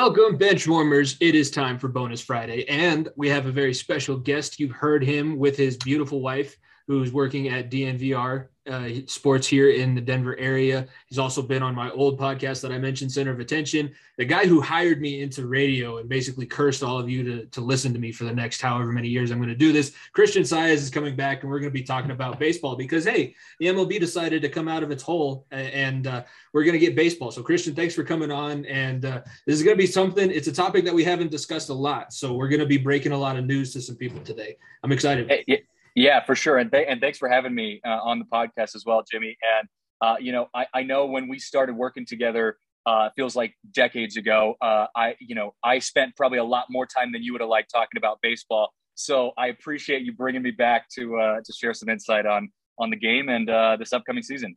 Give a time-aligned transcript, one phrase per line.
[0.00, 1.16] Welcome, bench warmers.
[1.20, 4.60] It is time for Bonus Friday, and we have a very special guest.
[4.60, 6.56] You've heard him with his beautiful wife,
[6.88, 10.86] who's working at DNVR uh, sports here in the Denver area.
[11.06, 13.92] He's also been on my old podcast that I mentioned, Center of Attention.
[14.16, 17.60] The guy who hired me into radio and basically cursed all of you to, to
[17.60, 19.92] listen to me for the next however many years I'm going to do this.
[20.12, 23.34] Christian Saez is coming back, and we're going to be talking about baseball because, hey,
[23.60, 26.96] the MLB decided to come out of its hole and uh, we're going to get
[26.96, 27.30] baseball.
[27.30, 28.64] So, Christian, thanks for coming on.
[28.64, 31.68] And uh, this is going to be something, it's a topic that we haven't discussed
[31.68, 32.12] a lot.
[32.12, 34.56] So, we're going to be breaking a lot of news to some people today.
[34.82, 35.28] I'm excited.
[35.28, 35.58] Hey, yeah,
[36.24, 36.58] for sure.
[36.58, 39.36] And, th- and thanks for having me uh, on the podcast as well, Jimmy.
[39.58, 39.68] And,
[40.00, 42.56] uh, you know, I, I know when we started working together,
[42.86, 44.54] uh, feels like decades ago.
[44.62, 47.50] Uh, I, you know, I spent probably a lot more time than you would have
[47.50, 48.70] liked talking about baseball.
[48.94, 52.90] So I appreciate you bringing me back to uh, to share some insight on on
[52.90, 54.56] the game and uh, this upcoming season.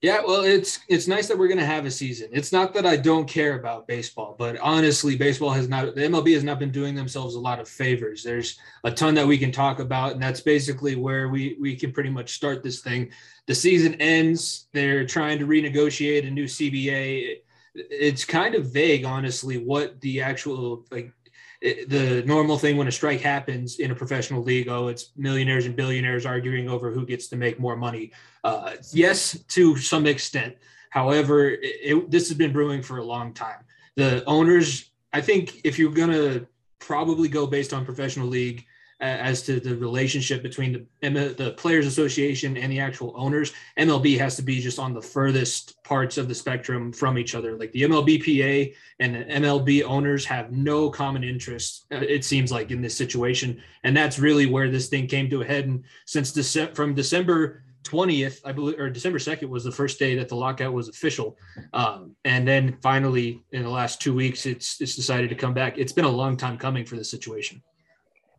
[0.00, 2.28] Yeah, well, it's it's nice that we're going to have a season.
[2.32, 6.34] It's not that I don't care about baseball, but honestly, baseball has not the MLB
[6.34, 8.22] has not been doing themselves a lot of favors.
[8.22, 11.90] There's a ton that we can talk about, and that's basically where we we can
[11.90, 13.10] pretty much start this thing.
[13.46, 14.68] The season ends.
[14.72, 17.38] They're trying to renegotiate a new CBA.
[17.74, 21.12] It's kind of vague, honestly, what the actual like
[21.60, 25.74] the normal thing when a strike happens in a professional league oh it's millionaires and
[25.74, 28.12] billionaires arguing over who gets to make more money.
[28.44, 30.56] Uh, yes to some extent.
[30.90, 33.64] However it, it, this has been brewing for a long time.
[33.96, 36.46] The owners i think if you're going to
[36.78, 38.64] probably go based on professional league
[39.00, 44.34] as to the relationship between the the players association and the actual owners mlb has
[44.36, 47.82] to be just on the furthest parts of the spectrum from each other like the
[47.82, 52.96] mlbpa and the mlb owners have no common interest uh, it seems like in this
[52.96, 56.94] situation and that's really where this thing came to a head and since Dece- from
[56.94, 60.88] december 20th, I believe, or December 2nd was the first day that the lockout was
[60.88, 61.38] official.
[61.72, 65.78] Um, and then finally, in the last two weeks, it's it's decided to come back.
[65.78, 67.62] It's been a long time coming for this situation.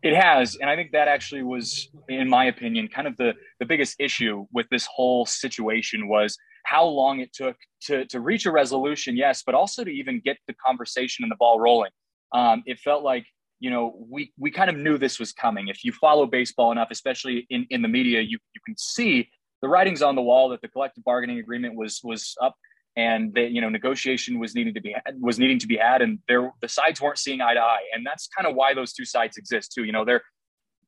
[0.01, 3.65] It has, and I think that actually was, in my opinion, kind of the the
[3.65, 8.51] biggest issue with this whole situation was how long it took to to reach a
[8.51, 9.17] resolution.
[9.17, 11.91] Yes, but also to even get the conversation and the ball rolling.
[12.33, 13.25] Um, it felt like
[13.59, 15.67] you know we we kind of knew this was coming.
[15.67, 19.29] If you follow baseball enough, especially in in the media, you you can see
[19.61, 22.55] the writings on the wall that the collective bargaining agreement was was up
[22.95, 26.19] and that you know negotiation was needing to be was needing to be had and
[26.27, 27.83] there the sides weren't seeing eye to eye.
[27.93, 29.83] And that's kind of why those two sides exist too.
[29.83, 30.23] You know they're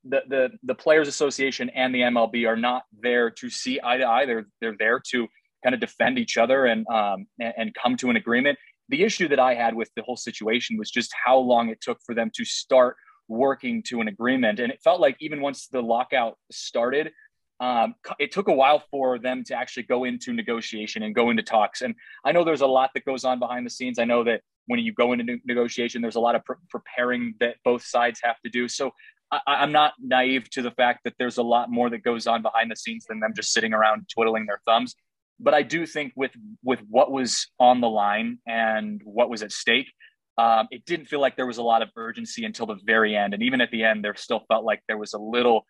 [0.04, 4.04] the, the the players association and the mlb are not there to see eye to
[4.04, 4.26] eye.
[4.26, 5.28] They're they're there to
[5.62, 8.58] kind of defend each other and um and, and come to an agreement.
[8.88, 11.98] The issue that i had with the whole situation was just how long it took
[12.04, 12.96] for them to start
[13.28, 14.60] working to an agreement.
[14.60, 17.12] And it felt like even once the lockout started
[17.60, 21.42] um, it took a while for them to actually go into negotiation and go into
[21.42, 21.82] talks.
[21.82, 23.98] And I know there's a lot that goes on behind the scenes.
[23.98, 27.56] I know that when you go into negotiation, there's a lot of pre- preparing that
[27.64, 28.68] both sides have to do.
[28.68, 28.92] So
[29.30, 32.42] I, am not naive to the fact that there's a lot more that goes on
[32.42, 34.94] behind the scenes than them just sitting around twiddling their thumbs.
[35.40, 39.50] But I do think with with what was on the line and what was at
[39.50, 39.90] stake,
[40.38, 43.34] um, it didn't feel like there was a lot of urgency until the very end.
[43.34, 45.66] And even at the end, there still felt like there was a little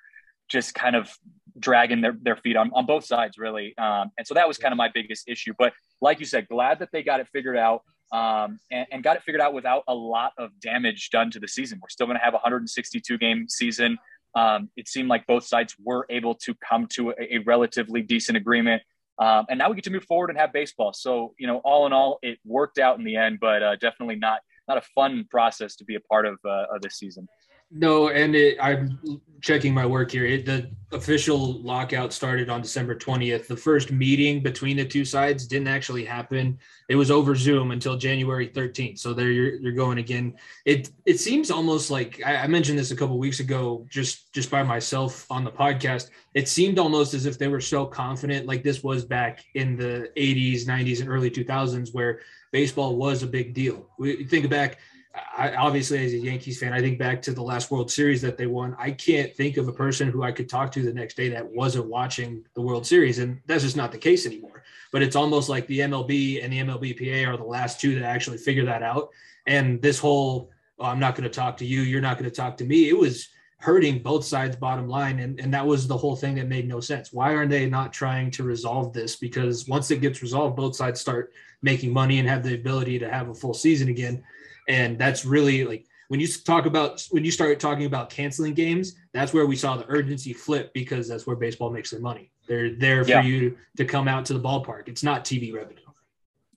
[0.48, 1.10] just kind of
[1.58, 3.76] dragging their, their feet on, on both sides, really.
[3.78, 5.52] Um, and so that was kind of my biggest issue.
[5.58, 7.82] But like you said, glad that they got it figured out
[8.12, 11.48] um, and, and, got it figured out without a lot of damage done to the
[11.48, 11.78] season.
[11.80, 13.98] We're still going to have a 162 game season.
[14.34, 18.36] Um, it seemed like both sides were able to come to a, a relatively decent
[18.36, 18.82] agreement.
[19.18, 20.92] Um, and now we get to move forward and have baseball.
[20.92, 24.16] So, you know, all in all, it worked out in the end, but uh, definitely
[24.16, 27.28] not not a fun process to be a part of, uh, of this season.
[27.72, 28.98] No, and it, I'm
[29.40, 30.24] checking my work here.
[30.24, 33.46] It, the official lockout started on December 20th.
[33.46, 36.58] The first meeting between the two sides didn't actually happen.
[36.88, 38.98] It was over Zoom until January 13th.
[38.98, 40.34] So there you're, you're going again.
[40.64, 44.50] It it seems almost like I, I mentioned this a couple weeks ago, just just
[44.50, 46.10] by myself on the podcast.
[46.34, 50.10] It seemed almost as if they were so confident, like this was back in the
[50.16, 52.20] 80s, 90s, and early 2000s, where
[52.52, 53.88] baseball was a big deal.
[53.98, 54.78] We think back
[55.14, 58.38] I, obviously as a Yankees fan, I think back to the last World Series that
[58.38, 58.74] they won.
[58.78, 61.46] I can't think of a person who I could talk to the next day that
[61.46, 64.62] wasn't watching the World Series, and that's just not the case anymore.
[64.90, 68.38] But it's almost like the MLB and the MLBPA are the last two that actually
[68.38, 69.10] figure that out.
[69.46, 72.36] And this whole, oh, I'm not going to talk to you, you're not going to
[72.36, 72.88] talk to me.
[72.88, 73.28] It was
[73.62, 76.80] hurting both sides bottom line and, and that was the whole thing that made no
[76.80, 80.74] sense why aren't they not trying to resolve this because once it gets resolved both
[80.74, 81.32] sides start
[81.62, 84.20] making money and have the ability to have a full season again
[84.68, 88.96] and that's really like when you talk about when you start talking about canceling games,
[89.14, 92.30] that's where we saw the urgency flip because that's where baseball makes their money.
[92.46, 93.22] They're there for yeah.
[93.22, 94.88] you to come out to the ballpark.
[94.88, 95.78] It's not TV revenue.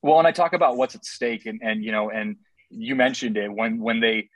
[0.01, 2.35] Well, and I talk about what's at stake, and and you know, and
[2.69, 4.29] you mentioned it when when they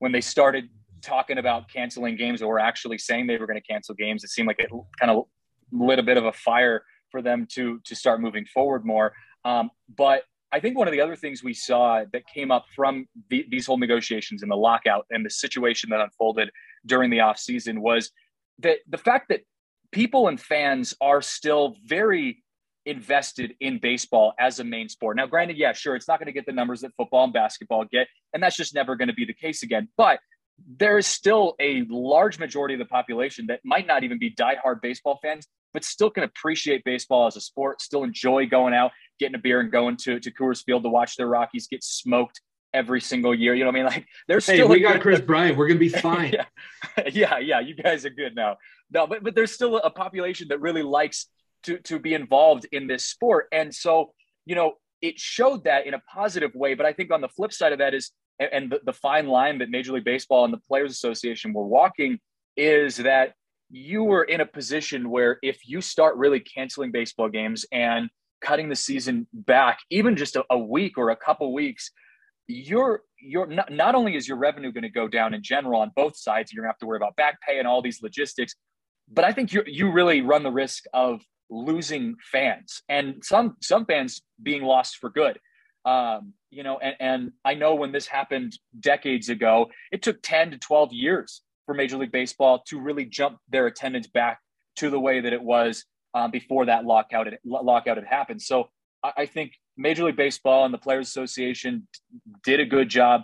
[0.00, 0.68] when they started
[1.02, 4.24] talking about canceling games or actually saying they were going to cancel games.
[4.24, 5.24] It seemed like it kind of
[5.70, 9.12] lit a bit of a fire for them to to start moving forward more.
[9.44, 13.06] Um, but I think one of the other things we saw that came up from
[13.28, 16.50] the, these whole negotiations and the lockout and the situation that unfolded
[16.86, 18.10] during the offseason was
[18.60, 19.40] that the fact that
[19.92, 22.42] people and fans are still very
[22.86, 25.16] invested in baseball as a main sport.
[25.16, 27.84] Now, granted, yeah, sure, it's not going to get the numbers that football and basketball
[27.84, 29.88] get, and that's just never going to be the case again.
[29.96, 30.20] But
[30.66, 34.80] there is still a large majority of the population that might not even be diehard
[34.82, 39.34] baseball fans, but still can appreciate baseball as a sport, still enjoy going out, getting
[39.34, 42.40] a beer and going to, to Coors Field to watch the Rockies get smoked
[42.74, 43.54] every single year.
[43.54, 43.92] You know what I mean?
[43.92, 45.56] Like there's hey, still we got Kris Bryant.
[45.56, 46.32] We're gonna be fine.
[46.32, 46.44] yeah.
[47.12, 47.60] yeah, yeah.
[47.60, 48.56] You guys are good now.
[48.90, 51.26] No, but but there's still a population that really likes
[51.64, 53.48] to to be involved in this sport.
[53.52, 54.12] And so,
[54.46, 56.74] you know, it showed that in a positive way.
[56.74, 59.58] But I think on the flip side of that is and the, the fine line
[59.58, 62.18] that Major League Baseball and the Players Association were walking
[62.56, 63.34] is that
[63.70, 68.08] you were in a position where if you start really canceling baseball games and
[68.40, 71.90] cutting the season back, even just a, a week or a couple weeks,
[72.46, 75.90] you're you're not, not only is your revenue going to go down in general on
[75.94, 78.54] both sides, you're going to have to worry about back pay and all these logistics,
[79.10, 81.20] but I think you you really run the risk of
[81.50, 85.38] losing fans and some some fans being lost for good.
[85.84, 90.52] Um, you know, and, and I know when this happened decades ago, it took 10
[90.52, 94.40] to 12 years for Major League Baseball to really jump their attendance back
[94.76, 95.84] to the way that it was
[96.14, 98.40] um, before that lockout had, lockout had happened.
[98.40, 98.68] So
[99.02, 101.86] I, I think Major League Baseball and the Players Association
[102.44, 103.22] did a good job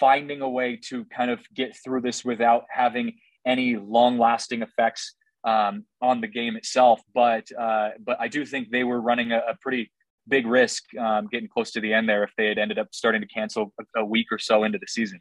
[0.00, 3.14] finding a way to kind of get through this without having
[3.46, 5.14] any long lasting effects
[5.44, 7.02] um, on the game itself.
[7.14, 9.90] But uh, but I do think they were running a, a pretty
[10.28, 13.20] big risk um, getting close to the end there if they had ended up starting
[13.20, 15.20] to cancel a, a week or so into the season.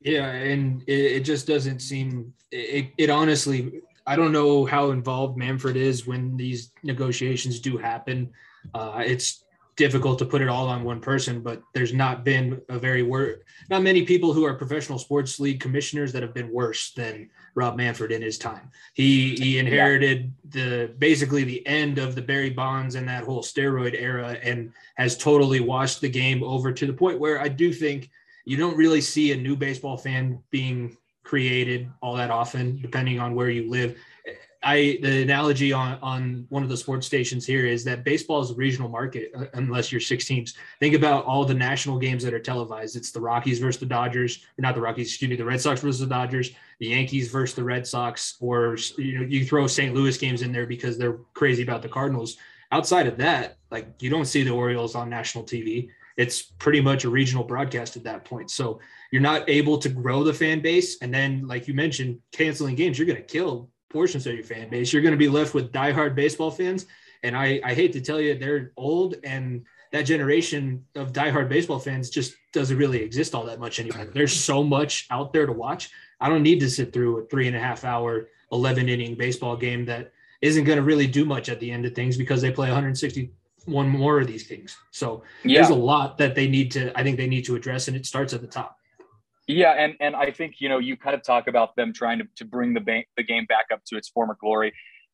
[0.00, 2.32] Yeah, and it, it just doesn't seem.
[2.52, 8.30] It, it honestly, I don't know how involved Manfred is when these negotiations do happen.
[8.74, 9.44] Uh, it's
[9.76, 13.40] difficult to put it all on one person, but there's not been a very wor-
[13.68, 17.76] not many people who are professional sports league commissioners that have been worse than Rob
[17.76, 18.70] Manfred in his time.
[18.94, 20.62] He he inherited yeah.
[20.62, 25.16] the basically the end of the Barry Bonds and that whole steroid era and has
[25.16, 28.10] totally washed the game over to the point where I do think
[28.46, 30.96] you don't really see a new baseball fan being
[31.26, 33.98] created all that often, depending on where you live.
[34.66, 38.50] I the analogy on on one of the sports stations here is that baseball is
[38.50, 40.54] a regional market uh, unless you're six teams.
[40.80, 42.96] Think about all the national games that are televised.
[42.96, 46.00] It's the Rockies versus the Dodgers, not the Rockies, excuse me, the Red Sox versus
[46.00, 49.94] the Dodgers, the Yankees versus the Red Sox, or you know you throw St.
[49.94, 52.36] Louis games in there because they're crazy about the Cardinals.
[52.72, 55.90] Outside of that, like you don't see the Orioles on national TV.
[56.16, 58.50] It's pretty much a regional broadcast at that point.
[58.50, 58.80] So
[59.12, 62.98] you're not able to grow the fan base, and then like you mentioned, canceling games,
[62.98, 64.92] you're going to kill portions of your fan base.
[64.92, 66.86] You're going to be left with diehard baseball fans.
[67.22, 71.78] And I, I hate to tell you, they're old and that generation of diehard baseball
[71.78, 74.06] fans just doesn't really exist all that much anymore.
[74.12, 75.90] There's so much out there to watch.
[76.20, 79.56] I don't need to sit through a three and a half hour, 11 inning baseball
[79.56, 80.12] game that
[80.42, 83.88] isn't going to really do much at the end of things because they play 161
[83.88, 84.76] more of these things.
[84.90, 85.60] So yeah.
[85.60, 88.06] there's a lot that they need to, I think they need to address, and it
[88.06, 88.78] starts at the top.
[89.46, 92.26] Yeah, and and I think you know you kind of talk about them trying to,
[92.36, 94.72] to bring the ba- the game back up to its former glory.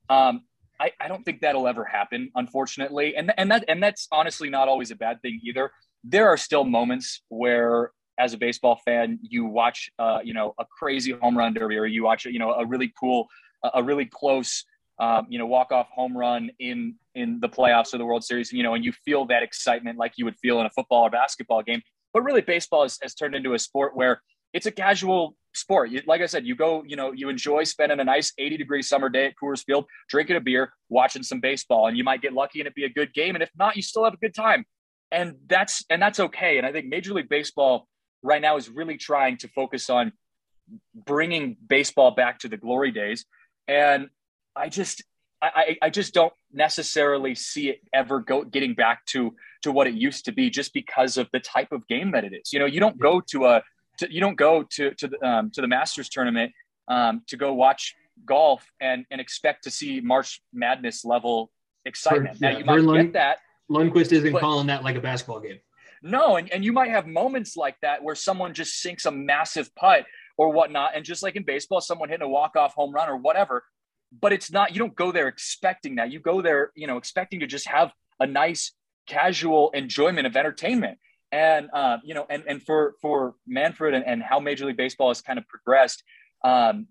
[0.08, 0.42] Um,
[0.80, 4.68] I, I don't think that'll ever happen, unfortunately, and and that and that's honestly not
[4.68, 5.70] always a bad thing either.
[6.02, 10.64] There are still moments where, as a baseball fan, you watch uh, you know a
[10.78, 13.28] crazy home run derby, or you watch you know a really cool,
[13.74, 14.64] a really close
[14.98, 18.52] um, you know, walk off home run in in the playoffs or the World Series,
[18.52, 21.10] you know, and you feel that excitement like you would feel in a football or
[21.10, 21.82] basketball game.
[22.12, 25.90] But really, baseball has, has turned into a sport where it's a casual sport.
[25.90, 28.82] You, like I said, you go, you know, you enjoy spending a nice 80 degree
[28.82, 32.32] summer day at Coors Field, drinking a beer, watching some baseball, and you might get
[32.32, 33.34] lucky and it be a good game.
[33.34, 34.64] And if not, you still have a good time.
[35.10, 36.58] And that's and that's okay.
[36.58, 37.86] And I think Major League Baseball
[38.22, 40.12] right now is really trying to focus on
[40.94, 43.26] bringing baseball back to the glory days.
[43.68, 44.08] And
[44.56, 45.02] I just
[45.42, 49.94] I, I just don't necessarily see it ever go getting back to to what it
[49.94, 52.52] used to be just because of the type of game that it is.
[52.52, 53.62] You know, you don't go to a
[53.98, 56.52] to, you don't go to to the um, to the Masters tournament
[56.88, 61.50] um, to go watch golf and and expect to see March Madness level
[61.84, 62.38] excitement.
[62.38, 63.38] For, yeah, now you might Lund, get that.
[63.70, 65.58] Lundqvist isn't but, calling that like a basketball game.
[66.02, 69.72] No, and, and you might have moments like that where someone just sinks a massive
[69.76, 70.04] putt
[70.36, 70.96] or whatnot.
[70.96, 73.62] And just like in baseball, someone hitting a walk-off home run or whatever,
[74.20, 77.40] but it's not you don't go there expecting that you go there you know expecting
[77.40, 78.72] to just have a nice
[79.06, 80.98] casual enjoyment of entertainment
[81.32, 85.08] And uh, you know, and and for for Manfred and, and how Major League Baseball
[85.08, 86.04] has kind of progressed,
[86.44, 86.88] um,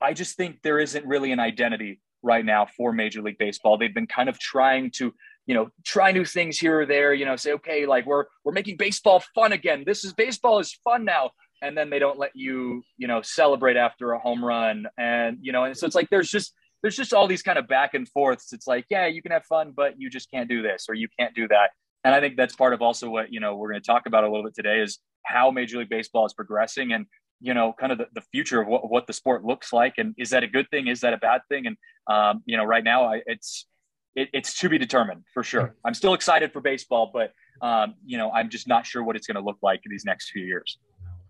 [0.00, 3.78] I just think there isn't really an identity right now for Major League Baseball.
[3.78, 5.14] They've been kind of trying to,
[5.46, 7.14] you know, try new things here or there.
[7.14, 9.84] You know, say, okay, like we're we're making baseball fun again.
[9.86, 11.30] This is baseball is fun now.
[11.62, 14.86] And then they don't let you, you know, celebrate after a home run.
[14.98, 16.52] And you know, and so it's like there's just
[16.86, 18.52] there's just all these kind of back and forths.
[18.52, 21.08] It's like, yeah, you can have fun, but you just can't do this or you
[21.18, 21.70] can't do that.
[22.04, 24.22] And I think that's part of also what, you know, we're going to talk about
[24.22, 27.06] a little bit today is how Major League Baseball is progressing and,
[27.40, 29.94] you know, kind of the, the future of what, what the sport looks like.
[29.98, 30.86] And is that a good thing?
[30.86, 31.66] Is that a bad thing?
[31.66, 31.76] And,
[32.08, 33.66] um, you know, right now I, it's,
[34.14, 35.74] it, it's to be determined for sure.
[35.84, 37.32] I'm still excited for baseball, but,
[37.66, 40.04] um, you know, I'm just not sure what it's going to look like in these
[40.04, 40.78] next few years.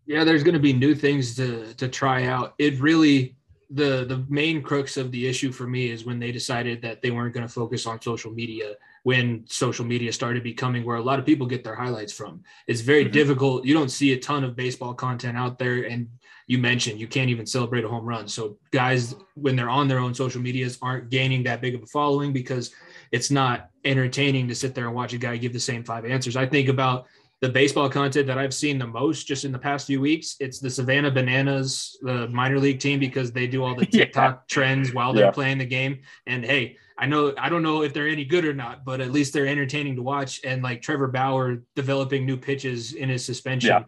[0.04, 2.54] Yeah, there's going to be new things to to try out.
[2.58, 3.36] It really
[3.70, 7.10] the the main crux of the issue for me is when they decided that they
[7.10, 11.18] weren't going to focus on social media when social media started becoming where a lot
[11.18, 12.42] of people get their highlights from.
[12.66, 13.12] It's very mm-hmm.
[13.12, 16.08] difficult you don't see a ton of baseball content out there and
[16.46, 18.28] you mentioned you can't even celebrate a home run.
[18.28, 21.86] So guys when they're on their own social medias aren't gaining that big of a
[21.86, 22.72] following because
[23.10, 26.36] it's not entertaining to sit there and watch a guy give the same five answers.
[26.36, 27.06] I think about
[27.40, 30.58] the baseball content that I've seen the most just in the past few weeks, it's
[30.58, 34.40] the Savannah Bananas, the minor league team, because they do all the TikTok yeah.
[34.48, 35.30] trends while they're yeah.
[35.32, 36.00] playing the game.
[36.26, 39.12] And hey, I know I don't know if they're any good or not, but at
[39.12, 40.40] least they're entertaining to watch.
[40.44, 43.68] And like Trevor Bauer developing new pitches in his suspension.
[43.68, 43.82] Yeah.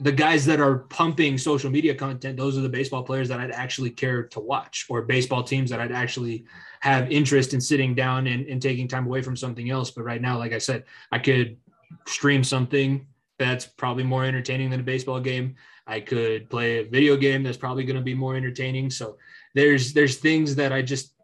[0.00, 3.52] The guys that are pumping social media content, those are the baseball players that I'd
[3.52, 6.46] actually care to watch, or baseball teams that I'd actually
[6.80, 9.90] have interest in sitting down and, and taking time away from something else.
[9.90, 11.58] But right now, like I said, I could
[12.06, 13.06] stream something
[13.38, 15.56] that's probably more entertaining than a baseball game.
[15.86, 18.90] I could play a video game that's probably going to be more entertaining.
[18.90, 19.16] So
[19.54, 21.14] there's there's things that I just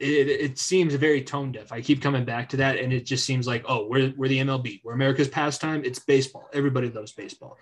[0.00, 1.72] it, it seems very tone deaf.
[1.72, 4.40] I keep coming back to that, and it just seems like oh we're we're the
[4.40, 5.82] MLB, we're America's pastime.
[5.84, 6.48] It's baseball.
[6.52, 7.56] Everybody loves baseball.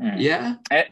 [0.00, 0.16] Mm.
[0.18, 0.86] Yeah, and,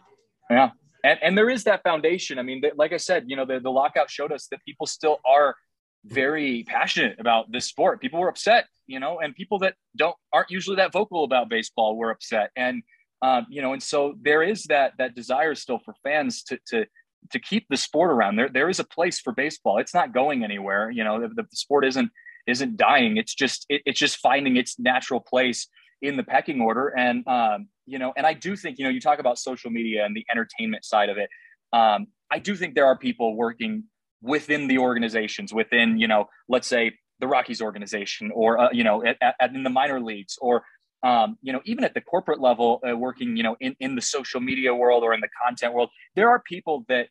[0.50, 0.70] yeah,
[1.02, 2.38] and and there is that foundation.
[2.38, 5.20] I mean, like I said, you know, the the lockout showed us that people still
[5.24, 5.56] are
[6.04, 8.00] very passionate about this sport.
[8.00, 11.96] People were upset, you know, and people that don't aren't usually that vocal about baseball
[11.96, 12.82] were upset, and
[13.22, 16.86] um, you know, and so there is that that desire still for fans to to
[17.30, 18.36] to keep the sport around.
[18.36, 19.78] There there is a place for baseball.
[19.78, 20.90] It's not going anywhere.
[20.90, 22.10] You know, the, the sport isn't
[22.46, 23.16] isn't dying.
[23.16, 25.68] It's just it, it's just finding its natural place
[26.02, 26.88] in the pecking order.
[26.88, 30.04] And um, you know, and I do think you know you talk about social media
[30.04, 31.30] and the entertainment side of it.
[31.72, 33.84] Um, I do think there are people working
[34.24, 39.04] within the organizations, within, you know, let's say the Rockies organization or, uh, you know,
[39.04, 40.64] at, at, in the minor leagues or,
[41.02, 44.00] um, you know, even at the corporate level, uh, working, you know, in, in the
[44.00, 47.08] social media world or in the content world, there are people that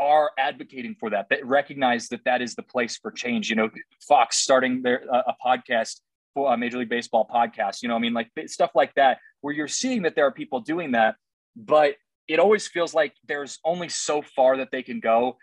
[0.00, 3.48] are advocating for that, that recognize that that is the place for change.
[3.48, 3.70] You know,
[4.08, 6.00] Fox starting their uh, a podcast
[6.34, 7.82] for a Major League Baseball podcast.
[7.82, 10.58] You know, I mean, like stuff like that, where you're seeing that there are people
[10.58, 11.14] doing that,
[11.54, 11.94] but
[12.26, 15.36] it always feels like there's only so far that they can go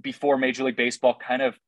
[0.00, 1.58] before Major League Baseball kind of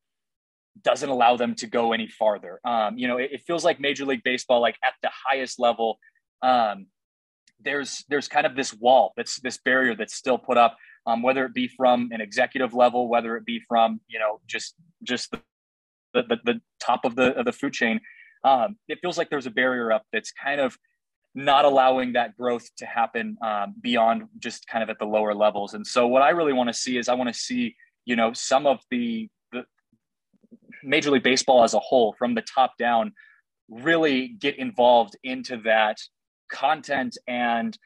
[0.83, 2.59] doesn't allow them to go any farther.
[2.65, 5.97] Um, you know, it, it, feels like Major League Baseball, like at the highest level,
[6.41, 6.87] um,
[7.59, 11.45] there's there's kind of this wall that's this barrier that's still put up, um, whether
[11.45, 15.41] it be from an executive level, whether it be from you know just just the
[16.13, 17.99] the, the top of the of the food chain.
[18.43, 20.77] Um, it feels like there's a barrier up that's kind of
[21.33, 25.73] not allowing that growth to happen um, beyond just kind of at the lower levels.
[25.73, 27.75] And so, what I really want to see is I want to see
[28.07, 29.63] you know some of the, the
[30.83, 33.13] major league baseball as a whole from the top down
[33.69, 35.97] really get involved into that
[36.51, 37.77] content and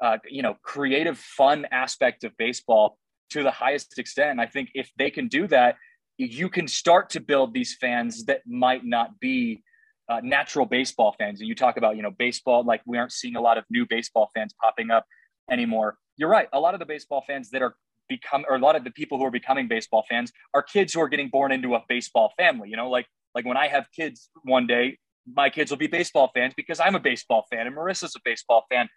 [0.00, 2.98] uh, you know creative fun aspect of baseball
[3.30, 4.38] to the highest extent.
[4.40, 5.76] I think if they can do that
[6.16, 9.62] you can start to build these fans that might not be
[10.08, 11.40] uh, natural baseball fans.
[11.40, 13.86] And you talk about you know baseball like we aren't seeing a lot of new
[13.88, 15.04] baseball fans popping up
[15.50, 15.96] anymore.
[16.16, 16.48] You're right.
[16.52, 17.74] A lot of the baseball fans that are
[18.08, 21.00] become or a lot of the people who are becoming baseball fans are kids who
[21.00, 24.30] are getting born into a baseball family you know like like when i have kids
[24.42, 24.96] one day
[25.26, 28.64] my kids will be baseball fans because i'm a baseball fan and marissa's a baseball
[28.70, 28.88] fan.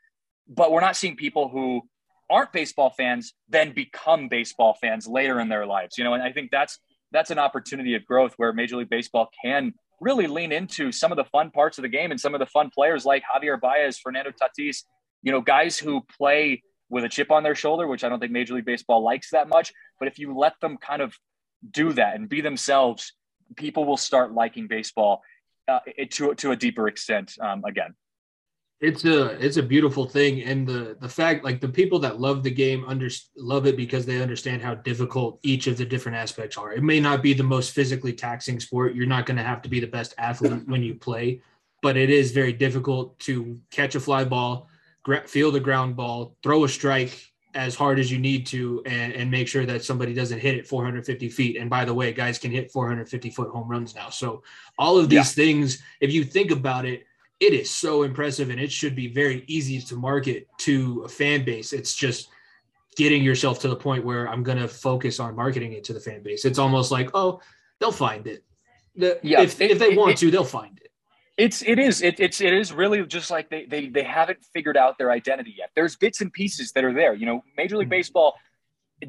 [0.50, 1.82] But we're not seeing people who
[2.30, 6.32] aren't baseball fans then become baseball fans later in their lives you know and i
[6.32, 6.80] think that's
[7.12, 11.16] that's an opportunity of growth where major league baseball can really lean into some of
[11.16, 13.98] the fun parts of the game and some of the fun players like javier baez
[13.98, 14.84] fernando tatis
[15.24, 18.32] you know guys who play with a chip on their shoulder, which I don't think
[18.32, 19.74] Major League Baseball likes that much.
[20.00, 21.16] But if you let them kind of
[21.70, 23.14] do that and be themselves,
[23.56, 25.22] people will start liking baseball
[25.68, 25.80] uh,
[26.12, 27.94] to to a deeper extent um, again.
[28.80, 32.44] It's a it's a beautiful thing, and the the fact like the people that love
[32.44, 36.58] the game under love it because they understand how difficult each of the different aspects
[36.58, 36.74] are.
[36.74, 38.94] It may not be the most physically taxing sport.
[38.94, 41.42] You're not going to have to be the best athlete when you play,
[41.82, 44.70] but it is very difficult to catch a fly ball,
[45.26, 47.24] field a ground ball, throw a strike
[47.54, 50.68] as hard as you need to, and, and make sure that somebody doesn't hit it
[50.68, 51.58] 450 feet.
[51.58, 54.10] And by the way, guys can hit 450 foot home runs now.
[54.10, 54.44] So
[54.78, 55.46] all of these yeah.
[55.46, 57.04] things, if you think about it,
[57.40, 61.46] it is so impressive and it should be very easy to market to a fan
[61.46, 61.74] base.
[61.74, 62.30] It's just
[62.96, 66.00] getting yourself to the point where I'm going to focus on marketing it to the
[66.00, 66.46] fan base.
[66.46, 67.40] It's almost like, oh,
[67.80, 68.44] they'll find it.
[68.96, 70.87] The, yeah, if, it, if they want it, to, they'll find it.
[71.38, 74.76] It's it is it, it's it is really just like they they they haven't figured
[74.76, 75.70] out their identity yet.
[75.76, 77.14] There's bits and pieces that are there.
[77.14, 77.92] You know, Major League mm-hmm.
[77.92, 78.36] Baseball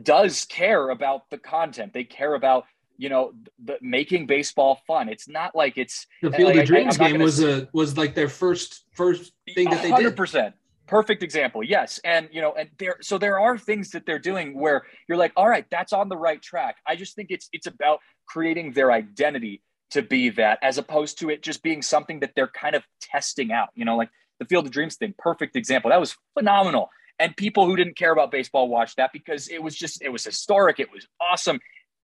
[0.02, 1.94] does care about the content.
[1.94, 2.64] They care about
[2.99, 3.32] you know
[3.64, 5.08] the, making baseball fun.
[5.08, 7.97] It's not like it's the Field like, of Dreams I, game was say, a was
[7.97, 9.99] like their first first thing that they 100%.
[9.99, 10.16] did.
[10.16, 10.54] percent
[10.88, 14.58] perfect example yes and you know and there so there are things that they're doing
[14.58, 17.66] where you're like all right that's on the right track i just think it's it's
[17.66, 22.33] about creating their identity to be that as opposed to it just being something that
[22.37, 25.90] they're kind of testing out you know like the field of dreams thing perfect example.
[25.90, 26.90] That was phenomenal.
[27.18, 30.25] And people who didn't care about baseball watched that because it was just it was
[30.25, 30.78] historic.
[30.78, 31.61] It was awesome.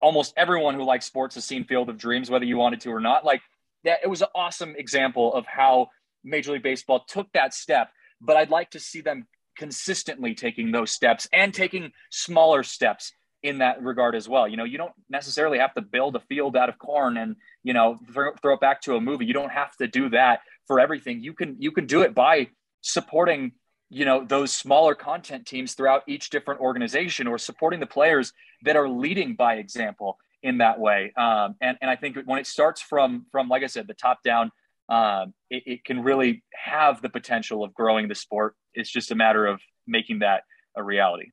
[0.00, 3.00] Almost everyone who likes sports has seen field of dreams whether you wanted to or
[3.00, 3.25] not.
[3.25, 3.40] Like
[3.85, 5.88] that it was an awesome example of how
[6.25, 7.90] major league baseball took that step.
[8.20, 13.59] But i'd like to see them consistently taking those steps and taking smaller steps in
[13.59, 14.49] that regard as well.
[14.49, 17.73] You know, you don't necessarily have to build a field out of corn and you
[17.73, 19.26] know throw, throw it back to a movie.
[19.26, 21.23] You don't have to do that for everything.
[21.23, 22.49] You can you can do it by
[22.80, 23.52] supporting
[23.90, 28.76] you know those smaller content teams throughout each different organization or supporting the players that
[28.76, 31.12] are leading by example in that way.
[31.16, 34.23] Um, and and I think when it starts from from like I said the top
[34.23, 34.50] down.
[34.90, 38.54] Um, it, it can really have the potential of growing the sport.
[38.73, 41.26] It's just a matter of making that a reality.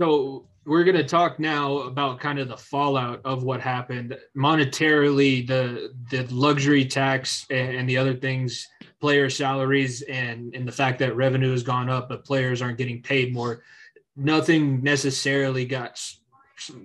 [0.00, 4.16] So we're going to talk now about kind of the fallout of what happened.
[4.36, 8.68] Monetarily the the luxury tax and, the other things
[9.00, 13.02] player salaries and and the fact that revenue has gone up but players aren't getting
[13.02, 13.62] paid more
[14.14, 16.00] nothing necessarily got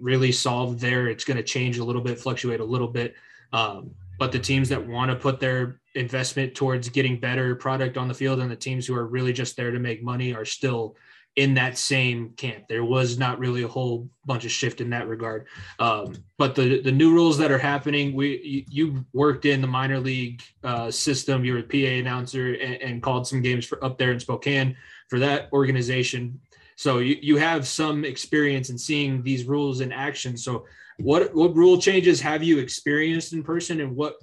[0.02, 1.08] really solved there.
[1.08, 3.14] It's going to change a little bit fluctuate a little bit
[3.54, 8.08] um, but the teams that want to put their investment towards getting better product on
[8.08, 10.96] the field and the teams who are really just there to make money are still
[11.38, 12.68] in that same camp.
[12.68, 15.46] There was not really a whole bunch of shift in that regard.
[15.78, 19.68] Um, but the the new rules that are happening, we you, you worked in the
[19.68, 21.46] minor league uh, system.
[21.46, 24.76] You were a PA announcer and, and called some games for up there in Spokane
[25.10, 26.40] for that organization.
[26.76, 30.38] So you, you have some experience in seeing these rules in action.
[30.38, 30.66] So
[30.98, 34.16] what what rule changes have you experienced in person, and what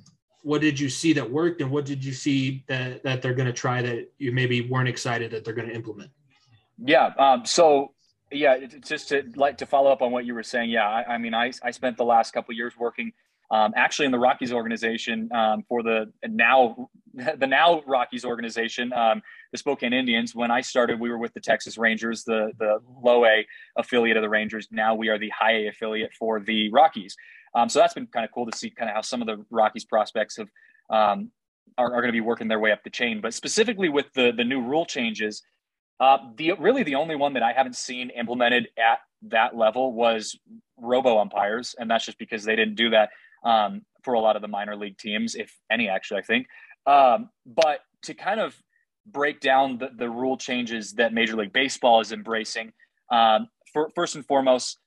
[0.42, 3.46] what did you see that worked, and what did you see that that they're going
[3.46, 6.10] to try that you maybe weren't excited that they're going to implement?
[6.82, 7.12] Yeah.
[7.18, 7.94] Um, so
[8.30, 10.70] yeah, just to like to follow up on what you were saying.
[10.70, 13.12] Yeah, I, I mean, I, I spent the last couple years working
[13.50, 19.22] um, actually in the Rockies organization um, for the now the now Rockies organization, um,
[19.52, 20.34] the Spokane Indians.
[20.34, 24.22] When I started, we were with the Texas Rangers, the the low A affiliate of
[24.22, 24.68] the Rangers.
[24.70, 27.16] Now we are the high A affiliate for the Rockies.
[27.54, 29.44] Um, so that's been kind of cool to see kind of how some of the
[29.50, 30.48] Rockies prospects have
[30.90, 31.30] um,
[31.78, 33.20] are, are going to be working their way up the chain.
[33.20, 35.42] But specifically with the the new rule changes,
[36.00, 40.36] uh, the really the only one that I haven't seen implemented at that level was
[40.76, 43.10] robo umpires, and that's just because they didn't do that
[43.44, 46.46] um, for a lot of the minor league teams, if any, actually, I think.
[46.86, 48.56] Um, but to kind of
[49.06, 52.72] break down the, the rule changes that Major League Baseball is embracing,
[53.10, 54.78] um, for, first and foremost,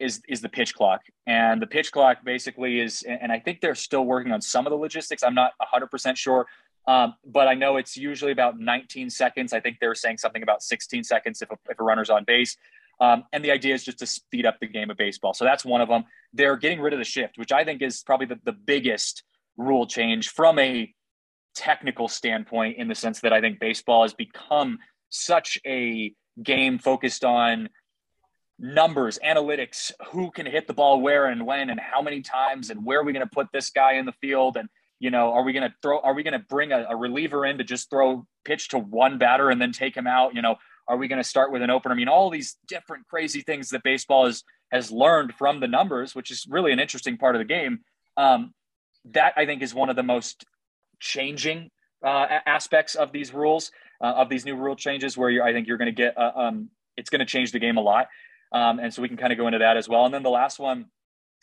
[0.00, 3.74] is is the pitch clock, and the pitch clock basically is, and I think they're
[3.74, 5.22] still working on some of the logistics.
[5.22, 6.46] I'm not 100 percent sure,
[6.86, 9.52] um, but I know it's usually about 19 seconds.
[9.52, 12.24] I think they were saying something about 16 seconds if a, if a runner's on
[12.24, 12.56] base.
[13.00, 15.34] Um, and the idea is just to speed up the game of baseball.
[15.34, 16.04] So that's one of them.
[16.32, 19.22] They're getting rid of the shift, which I think is probably the, the biggest
[19.56, 20.92] rule change from a
[21.54, 24.78] technical standpoint, in the sense that I think baseball has become
[25.10, 26.12] such a
[26.42, 27.68] game focused on
[28.58, 32.84] numbers, analytics, who can hit the ball where and when and how many times and
[32.84, 34.68] where are we going to put this guy in the field and
[35.00, 36.00] you know, are we going to throw?
[36.00, 39.18] Are we going to bring a, a, reliever in to just throw pitch to one
[39.18, 40.34] batter and then take him out?
[40.34, 40.56] You know,
[40.88, 41.94] are we going to start with an opener?
[41.94, 46.14] I mean, all these different crazy things that baseball has has learned from the numbers,
[46.14, 47.80] which is really an interesting part of the game.
[48.16, 48.52] Um,
[49.12, 50.44] that I think is one of the most
[51.00, 51.70] changing
[52.04, 53.70] uh, aspects of these rules,
[54.02, 56.18] uh, of these new rule changes, where I think you're going to get.
[56.18, 58.08] Uh, um, it's going to change the game a lot,
[58.50, 60.04] um, and so we can kind of go into that as well.
[60.04, 60.86] And then the last one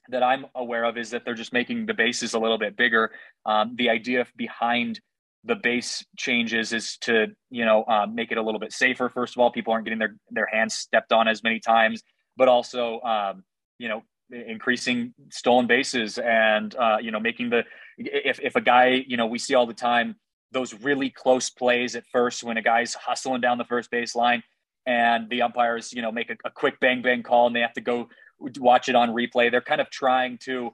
[0.09, 3.11] that I'm aware of is that they're just making the bases a little bit bigger.
[3.45, 4.99] Um, the idea behind
[5.43, 9.09] the base changes is to you know um, make it a little bit safer.
[9.09, 12.01] First of all, people aren't getting their their hands stepped on as many times,
[12.37, 13.43] but also um,
[13.77, 17.63] you know increasing stolen bases and uh, you know making the
[17.97, 20.15] if if a guy you know we see all the time
[20.51, 24.41] those really close plays at first when a guy's hustling down the first baseline
[24.85, 27.73] and the umpires, you know, make a, a quick bang bang call and they have
[27.73, 28.07] to go
[28.39, 29.51] watch it on replay.
[29.51, 30.71] They're kind of trying to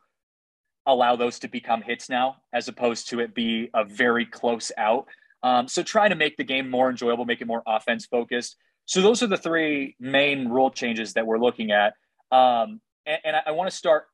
[0.86, 5.08] allow those to become hits now, as opposed to it be a very close out.
[5.43, 8.58] Um, so trying to make the game more enjoyable, make it more offense focused.
[8.86, 11.93] So those are the three main rule changes that we're looking at.
[12.32, 14.06] Um, and, and, I, I want to start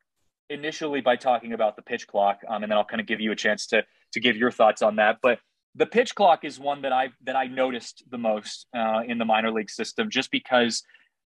[0.49, 3.31] initially by talking about the pitch clock, um, and then I'll kind of give you
[3.31, 3.83] a chance to
[4.13, 5.17] to give your thoughts on that.
[5.21, 5.39] But
[5.75, 9.25] the pitch clock is one that I that I noticed the most uh, in the
[9.25, 10.83] minor league system, just because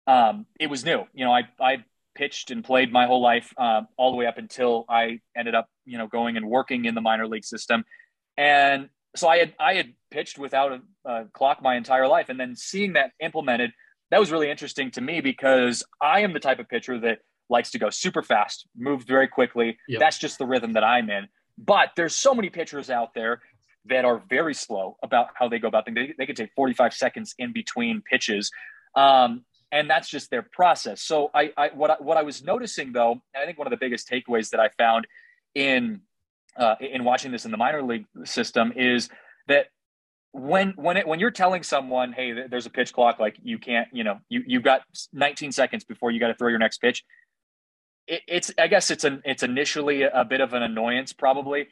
[0.06, 1.04] um, it was new.
[1.14, 4.38] You know, I I pitched and played my whole life, uh, all the way up
[4.38, 7.84] until I ended up, you know, going and working in the minor league system,
[8.36, 12.38] and so I had I had pitched without a, a clock my entire life, and
[12.38, 13.72] then seeing that implemented,
[14.10, 17.70] that was really interesting to me because I am the type of pitcher that likes
[17.72, 19.78] to go super fast, move very quickly.
[19.88, 20.00] Yep.
[20.00, 21.28] That's just the rhythm that I'm in.
[21.58, 23.42] But there's so many pitchers out there
[23.86, 25.96] that are very slow about how they go about things.
[25.96, 28.50] They, they can take 45 seconds in between pitches.
[28.94, 31.00] Um, and that's just their process.
[31.02, 33.78] So I, I, what I, what I was noticing though, I think one of the
[33.78, 35.06] biggest takeaways that I found
[35.54, 36.02] in
[36.56, 39.08] uh, in watching this in the minor league system is
[39.48, 39.68] that
[40.32, 43.88] when when it when you're telling someone, hey, there's a pitch clock, like you can't,
[43.92, 44.82] you know, you you've got
[45.14, 47.04] 19 seconds before you got to throw your next pitch.
[48.06, 51.68] It, it's I guess it's an it's initially a bit of an annoyance probably,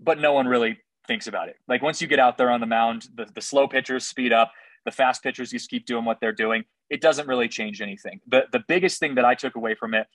[0.00, 1.56] but no one really thinks about it.
[1.68, 4.50] Like once you get out there on the mound, the, the slow pitchers speed up,
[4.84, 6.64] the fast pitchers just keep doing what they're doing.
[6.90, 8.20] It doesn't really change anything.
[8.26, 10.06] The the biggest thing that I took away from it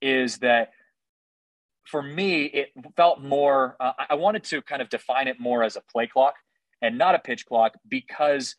[0.00, 0.70] is that
[1.86, 3.76] for me, it felt more.
[3.80, 6.34] Uh, I wanted to kind of define it more as a play clock
[6.82, 8.56] and not a pitch clock because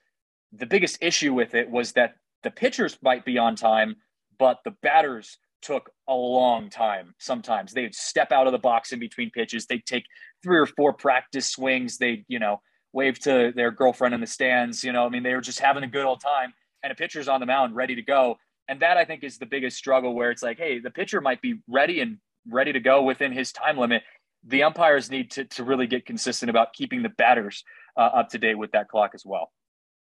[0.51, 3.95] the biggest issue with it was that the pitchers might be on time,
[4.37, 8.99] but the batters took a long time sometimes they'd step out of the box in
[8.99, 10.05] between pitches they'd take
[10.43, 12.59] three or four practice swings they'd you know
[12.93, 15.83] wave to their girlfriend in the stands you know i mean they were just having
[15.83, 18.97] a good old time and a pitcher's on the mound ready to go and that
[18.97, 22.01] i think is the biggest struggle where it's like hey the pitcher might be ready
[22.01, 22.17] and
[22.47, 24.03] ready to go within his time limit
[24.43, 27.63] the umpires need to, to really get consistent about keeping the batters
[27.95, 29.51] uh, up to date with that clock as well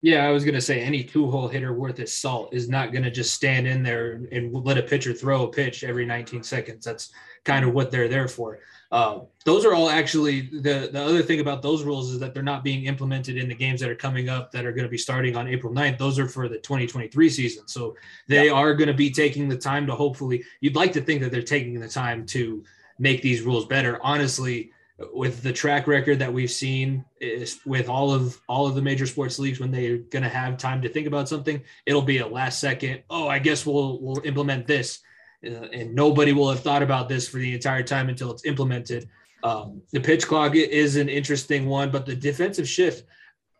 [0.02, 2.94] yeah, I was going to say any two hole hitter worth his salt is not
[2.94, 6.42] going to just stand in there and let a pitcher throw a pitch every 19
[6.42, 6.86] seconds.
[6.86, 7.12] That's
[7.44, 8.60] kind of what they're there for.
[8.92, 12.42] Uh, those are all actually the, the other thing about those rules is that they're
[12.42, 14.98] not being implemented in the games that are coming up that are going to be
[14.98, 16.00] starting on April 9th.
[16.00, 17.68] Those are for the 2023 season.
[17.68, 17.96] So
[18.28, 18.54] they yeah.
[18.54, 21.44] are going to be taking the time to hopefully, you'd like to think that they're
[21.44, 22.64] taking the time to
[22.98, 24.00] make these rules better.
[24.02, 24.72] Honestly,
[25.14, 29.06] with the track record that we've seen is with all of all of the major
[29.06, 32.28] sports leagues when they're going to have time to think about something it'll be a
[32.28, 35.00] last second oh i guess we'll we'll implement this
[35.44, 39.10] and nobody will have thought about this for the entire time until it's implemented
[39.44, 43.06] um, the pitch clock is an interesting one but the defensive shift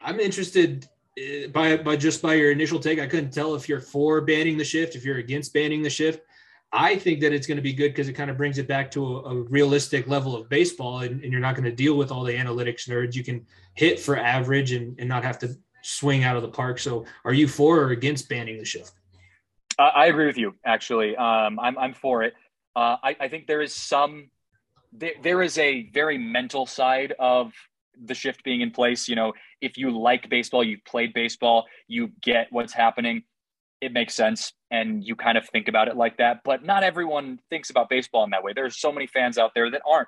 [0.02, 0.88] i'm interested
[1.18, 4.58] uh, by by just by your initial take i couldn't tell if you're for banning
[4.58, 6.22] the shift if you're against banning the shift
[6.72, 8.92] I think that it's going to be good because it kind of brings it back
[8.92, 12.12] to a, a realistic level of baseball, and, and you're not going to deal with
[12.12, 13.16] all the analytics nerds.
[13.16, 16.78] You can hit for average and, and not have to swing out of the park.
[16.78, 18.99] So, are you for or against banning the shift?
[19.84, 20.56] I agree with you.
[20.66, 22.34] Actually, um, I'm I'm for it.
[22.76, 24.30] Uh, I, I think there is some
[24.92, 27.54] there, there is a very mental side of
[28.02, 29.08] the shift being in place.
[29.08, 33.24] You know, if you like baseball, you've played baseball, you get what's happening
[33.82, 37.40] it makes sense and you kind of think about it like that but not everyone
[37.50, 40.08] thinks about baseball in that way there's so many fans out there that aren't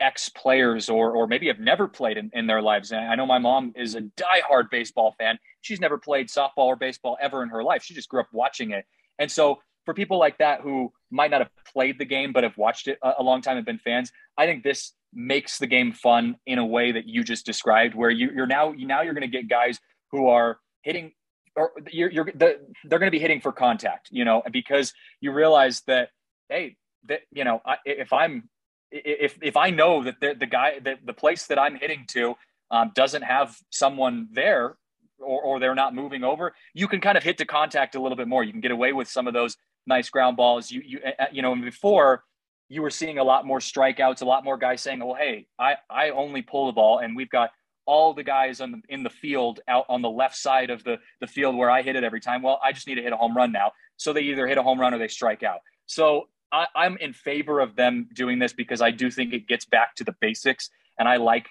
[0.00, 2.92] ex players or or maybe have never played in, in their lives.
[2.92, 5.38] And i know my mom is a diehard baseball fan.
[5.60, 7.82] She's never played softball or baseball ever in her life.
[7.82, 8.84] She just grew up watching it.
[9.18, 12.56] And so for people like that who might not have played the game but have
[12.56, 15.90] watched it a, a long time and been fans i think this makes the game
[15.90, 19.28] fun in a way that you just described where you, you're now now you're going
[19.28, 19.80] to get guys
[20.12, 21.12] who are hitting
[21.56, 25.32] or you're, you're the, they're going to be hitting for contact, you know, because you
[25.32, 26.10] realize that,
[26.48, 26.76] hey,
[27.08, 28.48] that you know, I, if I'm
[28.90, 32.34] if if I know that the, the guy that the place that I'm hitting to
[32.70, 34.76] um, doesn't have someone there
[35.18, 38.16] or, or they're not moving over, you can kind of hit to contact a little
[38.16, 38.44] bit more.
[38.44, 40.70] You can get away with some of those nice ground balls.
[40.70, 41.00] You you
[41.32, 42.24] you know, and before
[42.68, 45.76] you were seeing a lot more strikeouts, a lot more guys saying, "Well, hey, I
[45.88, 47.50] I only pull the ball, and we've got
[47.90, 50.96] all the guys on the, in the field out on the left side of the,
[51.20, 52.40] the field where I hit it every time.
[52.40, 53.72] Well, I just need to hit a home run now.
[53.96, 55.58] So they either hit a home run or they strike out.
[55.86, 59.64] So I, I'm in favor of them doing this because I do think it gets
[59.64, 60.70] back to the basics.
[60.98, 61.48] And I like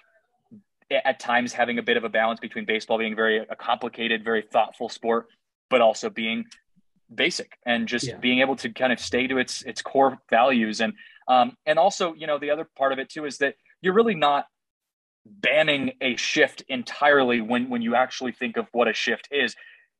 [0.90, 4.42] at times having a bit of a balance between baseball being very a complicated, very
[4.42, 5.28] thoughtful sport,
[5.68, 6.46] but also being
[7.12, 8.16] basic and just yeah.
[8.16, 10.92] being able to kind of stay to its its core values and
[11.26, 14.14] um and also you know the other part of it too is that you're really
[14.14, 14.46] not
[15.26, 19.54] banning a shift entirely when when you actually think of what a shift is.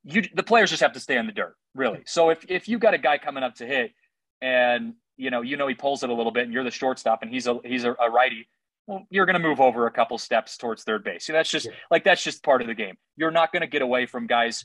[0.04, 2.02] You the players just have to stay in the dirt, really.
[2.06, 3.92] So if if you got a guy coming up to hit
[4.42, 7.22] and you know you know he pulls it a little bit and you're the shortstop
[7.22, 8.48] and he's a he's a, a righty,
[8.86, 11.26] well you're going to move over a couple steps towards third base.
[11.26, 11.72] So that's just yeah.
[11.90, 12.96] like that's just part of the game.
[13.16, 14.64] You're not going to get away from guys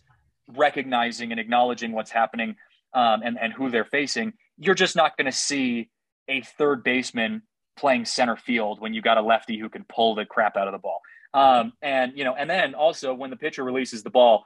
[0.56, 2.56] recognizing and acknowledging what's happening
[2.94, 4.34] um, and and who they're facing.
[4.58, 5.90] You're just not going to see
[6.28, 7.44] a third baseman
[7.78, 10.72] playing center field when you got a lefty who can pull the crap out of
[10.72, 11.02] the ball.
[11.34, 14.46] Um, and you know, and then also when the pitcher releases the ball,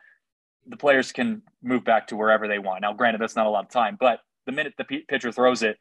[0.67, 2.81] the players can move back to wherever they want.
[2.81, 5.61] Now, granted, that's not a lot of time, but the minute the p- pitcher throws
[5.61, 5.77] it,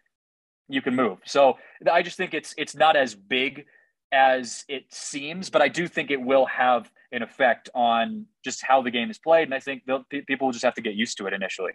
[0.68, 1.18] you can move.
[1.24, 1.56] So
[1.90, 3.64] I just think it's it's not as big
[4.12, 8.82] as it seems, but I do think it will have an effect on just how
[8.82, 9.84] the game is played, and I think
[10.26, 11.72] people will just have to get used to it initially.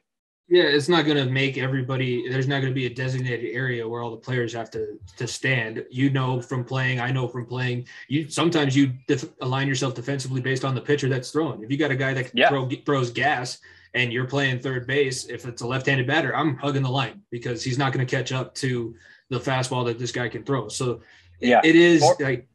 [0.49, 2.29] Yeah, it's not going to make everybody.
[2.29, 5.25] There's not going to be a designated area where all the players have to to
[5.25, 5.83] stand.
[5.89, 6.99] You know from playing.
[6.99, 7.87] I know from playing.
[8.07, 11.63] You sometimes you def, align yourself defensively based on the pitcher that's throwing.
[11.63, 12.49] If you got a guy that yeah.
[12.49, 13.59] throw, throws gas
[13.93, 17.63] and you're playing third base, if it's a left-handed batter, I'm hugging the line because
[17.63, 18.95] he's not going to catch up to
[19.29, 20.67] the fastball that this guy can throw.
[20.67, 21.01] So
[21.39, 22.47] yeah, it is like.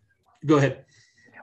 [0.47, 0.85] Go ahead.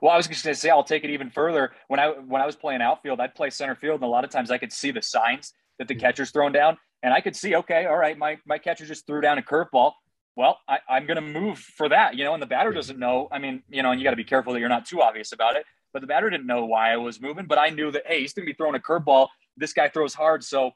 [0.00, 1.72] Well, I was just going to say I'll take it even further.
[1.88, 4.30] When I when I was playing outfield, I'd play center field, and a lot of
[4.30, 6.00] times I could see the signs that the mm-hmm.
[6.00, 6.78] catcher's thrown down.
[7.02, 9.92] And I could see, okay, all right, my, my catcher just threw down a curveball.
[10.34, 13.28] Well, I, I'm going to move for that, you know, and the batter doesn't know.
[13.30, 15.32] I mean, you know, and you got to be careful that you're not too obvious
[15.32, 15.64] about it.
[15.92, 18.32] But the batter didn't know why I was moving, but I knew that, hey, he's
[18.32, 19.28] going to be throwing a curveball.
[19.56, 20.44] This guy throws hard.
[20.44, 20.70] So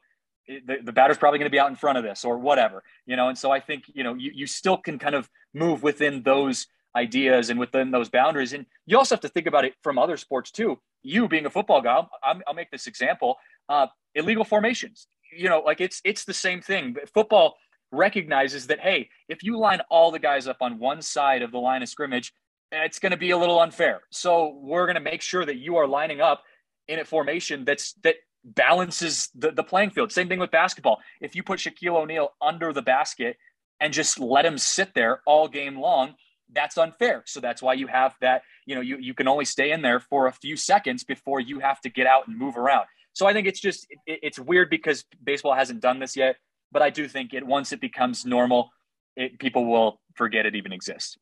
[0.47, 3.15] the, the batter's probably going to be out in front of this or whatever, you
[3.15, 3.29] know.
[3.29, 6.67] And so I think, you know, you, you still can kind of move within those
[6.95, 8.53] ideas and within those boundaries.
[8.53, 10.79] And you also have to think about it from other sports too.
[11.03, 13.37] You being a football guy, I'll, I'll make this example
[13.69, 16.93] uh, illegal formations you know, like it's it's the same thing.
[16.93, 17.57] But football
[17.91, 21.57] recognizes that hey, if you line all the guys up on one side of the
[21.57, 22.33] line of scrimmage,
[22.71, 24.01] it's going to be a little unfair.
[24.11, 26.43] So we're going to make sure that you are lining up
[26.87, 30.11] in a formation that's that balances the, the playing field.
[30.11, 30.99] Same thing with basketball.
[31.19, 33.37] If you put Shaquille O'Neal under the basket
[33.79, 36.15] and just let him sit there all game long,
[36.53, 37.23] that's unfair.
[37.25, 39.99] So that's why you have that, you know, you, you can only stay in there
[39.99, 42.85] for a few seconds before you have to get out and move around.
[43.13, 46.37] So I think it's just it, it's weird because baseball hasn't done this yet,
[46.71, 48.69] but I do think it once it becomes normal,
[49.15, 51.17] it, people will forget it even exists.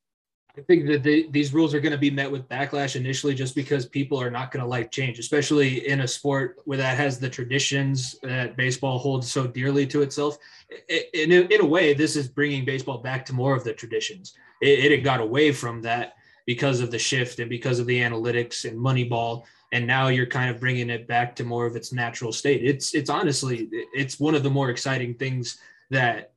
[0.60, 3.56] I think that the, these rules are going to be met with backlash initially, just
[3.56, 7.18] because people are not going to like change, especially in a sport where that has
[7.18, 10.38] the traditions that baseball holds so dearly to itself.
[10.90, 14.34] In, in, in a way, this is bringing baseball back to more of the traditions.
[14.62, 18.70] It, it got away from that because of the shift and because of the analytics
[18.70, 22.32] and Moneyball and now you're kind of bringing it back to more of its natural
[22.32, 22.66] state.
[22.66, 25.60] It's it's honestly it's one of the more exciting things
[25.92, 26.29] that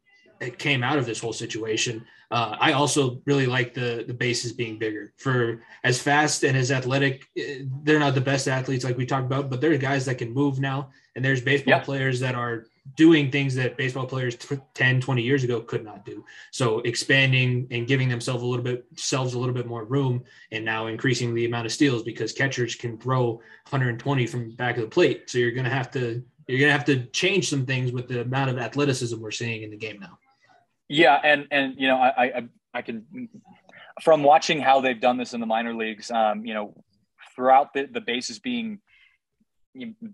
[0.50, 2.04] came out of this whole situation.
[2.30, 6.70] Uh, I also really like the the bases being bigger for as fast and as
[6.70, 7.28] athletic.
[7.36, 10.18] Eh, they're not the best athletes like we talked about, but there are guys that
[10.18, 11.80] can move now, and there's baseball yeah.
[11.80, 16.04] players that are doing things that baseball players t- 10 20 years ago could not
[16.04, 20.22] do so expanding and giving themselves a little bit selves a little bit more room
[20.50, 23.34] and now increasing the amount of steals because catchers can throw
[23.70, 26.76] 120 from back of the plate so you're going to have to you're going to
[26.76, 30.00] have to change some things with the amount of athleticism we're seeing in the game
[30.00, 30.18] now
[30.92, 33.28] yeah and and you know i i, I can
[34.02, 36.74] from watching how they've done this in the minor leagues um you know
[37.34, 38.80] throughout the, the bases being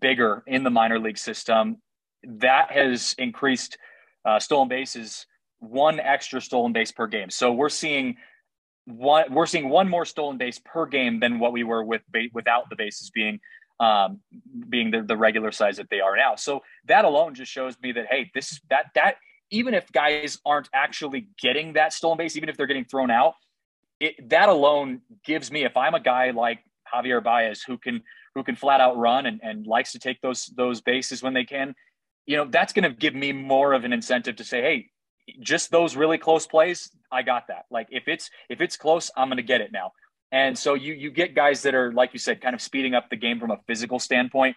[0.01, 1.79] bigger in the minor league system
[2.25, 3.79] that has increased
[4.25, 5.27] uh, stolen bases
[5.61, 7.31] one extra stolen base per game.
[7.31, 8.17] So we're seeing
[8.85, 12.71] one we're seeing one more stolen base per game than what we were with without
[12.71, 13.41] the bases being
[13.81, 14.21] um,
[14.69, 16.37] being the, the regular size that they are now.
[16.37, 19.17] So that alone just shows me that hey, this that that
[19.51, 23.35] even if guys aren't actually getting that stolen base, even if they're getting thrown out,
[24.01, 26.61] it, that alone gives me if I'm a guy like
[26.93, 28.03] Javier Baez who can
[28.35, 31.45] who can flat out run and, and likes to take those those bases when they
[31.45, 31.75] can,
[32.27, 34.91] you know, that's going to give me more of an incentive to say, hey,
[35.41, 37.65] just those really close plays, I got that.
[37.71, 39.93] Like if it's if it's close, I'm going to get it now.
[40.31, 43.11] And so you you get guys that are like you said, kind of speeding up
[43.11, 44.57] the game from a physical standpoint.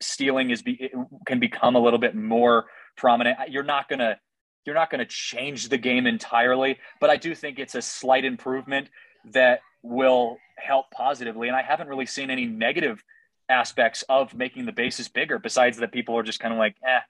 [0.00, 0.90] Stealing is be,
[1.26, 3.38] can become a little bit more prominent.
[3.48, 4.18] You're not to
[4.64, 8.88] you're not to change the game entirely, but I do think it's a slight improvement
[9.32, 11.46] that will help positively.
[11.46, 13.02] And I haven't really seen any negative
[13.48, 17.00] aspects of making the bases bigger besides that people are just kind of like eh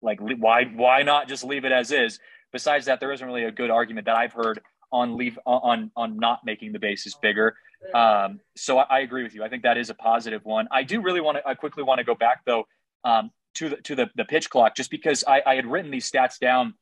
[0.00, 2.18] like why why not just leave it as is
[2.52, 6.16] besides that there isn't really a good argument that i've heard on leave on on
[6.18, 7.54] not making the bases bigger
[7.94, 10.82] um, so I, I, agree with you i think that is a positive one i
[10.82, 12.64] do really want to i quickly want to go back though
[13.04, 16.10] um, to the to the, the pitch clock just because I, I had written these
[16.10, 16.74] stats down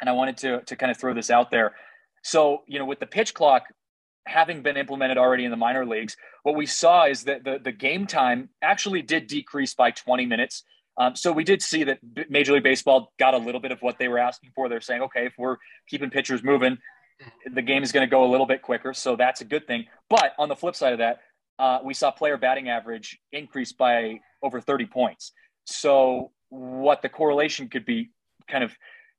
[0.00, 1.74] and i wanted to to kind of throw this out there
[2.22, 3.64] so you know with the pitch clock
[4.28, 7.72] having been implemented already in the minor leagues, what we saw is that the, the
[7.72, 10.64] game time actually did decrease by 20 minutes.
[10.98, 13.98] Um, so we did see that Major League Baseball got a little bit of what
[13.98, 14.68] they were asking for.
[14.68, 15.56] They're saying, okay, if we're
[15.88, 16.78] keeping pitchers moving,
[17.52, 18.92] the game is going to go a little bit quicker.
[18.92, 19.86] So that's a good thing.
[20.10, 21.20] But on the flip side of that,
[21.58, 25.32] uh, we saw player batting average increase by over 30 points.
[25.68, 28.10] So what the correlation could be
[28.48, 28.72] kind of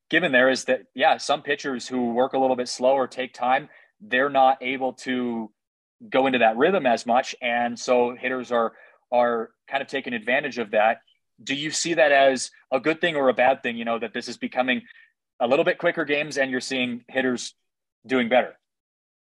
[0.09, 3.69] given there is that, yeah, some pitchers who work a little bit slower take time,
[4.01, 5.51] they're not able to
[6.09, 7.35] go into that rhythm as much.
[7.41, 8.73] And so hitters are,
[9.11, 11.01] are kind of taking advantage of that.
[11.43, 13.77] Do you see that as a good thing or a bad thing?
[13.77, 14.81] You know, that this is becoming
[15.39, 17.53] a little bit quicker games and you're seeing hitters
[18.07, 18.58] doing better?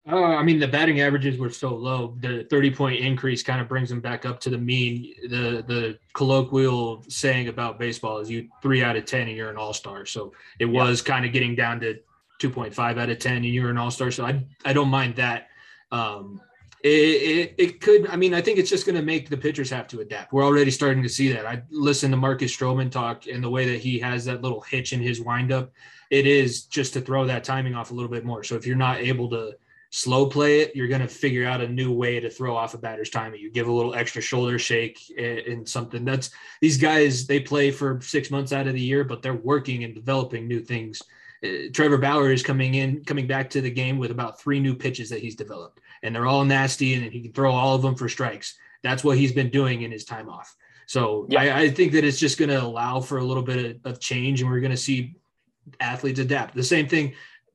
[0.06, 2.14] Oh, I mean, the batting averages were so low.
[2.20, 5.14] The 30 point increase kind of brings them back up to the mean.
[5.22, 9.56] The the colloquial saying about baseball is you three out of 10 and you're an
[9.56, 10.04] all star.
[10.04, 11.98] So it was kind of getting down to
[12.38, 14.10] 2.5 out of 10 and you're an all star.
[14.10, 15.48] So I, I don't mind that.
[15.90, 16.40] Um,
[16.82, 19.70] it, it, it, could, I mean, I think it's just going to make the pitchers
[19.70, 20.34] have to adapt.
[20.34, 21.46] We're already starting to see that.
[21.46, 24.92] I listened to Marcus Stroman talk and the way that he has that little hitch
[24.92, 25.72] in his windup.
[26.10, 28.44] It is just to throw that timing off a little bit more.
[28.44, 29.56] So if you're not able to,
[29.94, 32.78] slow play it, you're going to figure out a new way to throw off a
[32.78, 33.40] batter's timing.
[33.40, 36.30] You give a little extra shoulder shake and something that's
[36.60, 39.94] these guys, they play for six months out of the year, but they're working and
[39.94, 41.00] developing new things.
[41.44, 44.74] Uh, Trevor Bauer is coming in, coming back to the game with about three new
[44.74, 47.94] pitches that he's developed, and they're all nasty, and he can throw all of them
[47.94, 48.58] for strikes.
[48.82, 50.56] That's what he's been doing in his time off.
[50.86, 51.40] So yeah.
[51.40, 54.00] I, I, think that it's just going to allow for a little bit of, of
[54.00, 55.14] change, and we're going to see
[55.78, 56.56] athletes adapt.
[56.56, 57.14] The same thing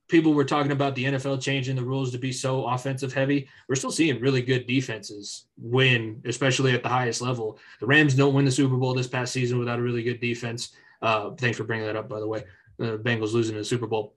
[0.09, 3.47] people were talking about the NFL changing the rules to be so offensive heavy.
[3.67, 7.59] We're still seeing really good defenses win, especially at the highest level.
[7.79, 10.71] The Rams don't win the Super Bowl this past season without a really good defense.
[11.01, 12.43] Uh, thanks for bringing that up, by the way.
[12.77, 14.15] The Bengals losing the Super Bowl.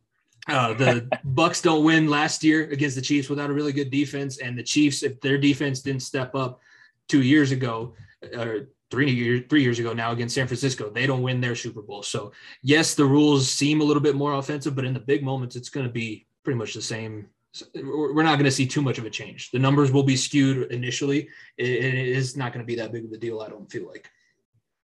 [0.49, 4.39] Uh, the Bucs don't win last year against the Chiefs without a really good defense,
[4.39, 6.61] and the Chiefs, if their defense didn't step up
[7.09, 7.95] two years ago,
[8.35, 10.91] or three years three years ago now against San Francisco.
[10.91, 12.03] They don't win their Super Bowl.
[12.03, 15.57] So yes, the rules seem a little bit more offensive, but in the big moments,
[15.57, 17.29] it's going to be pretty much the same.
[17.75, 19.51] We're not going to see too much of a change.
[19.51, 21.29] The numbers will be skewed initially.
[21.57, 23.41] It is not going to be that big of a deal.
[23.41, 24.11] I don't feel like.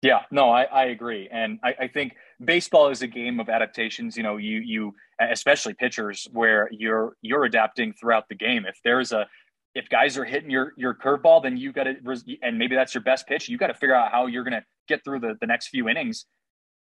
[0.03, 2.15] Yeah, no, I, I agree, and I, I think
[2.45, 4.17] baseball is a game of adaptations.
[4.17, 8.67] You know, you you especially pitchers where you're you're adapting throughout the game.
[8.67, 9.27] If there's a
[9.77, 11.95] if guys are hitting your your curveball, then you got to,
[12.43, 13.47] and maybe that's your best pitch.
[13.49, 15.87] You got to figure out how you're going to get through the, the next few
[15.87, 16.25] innings,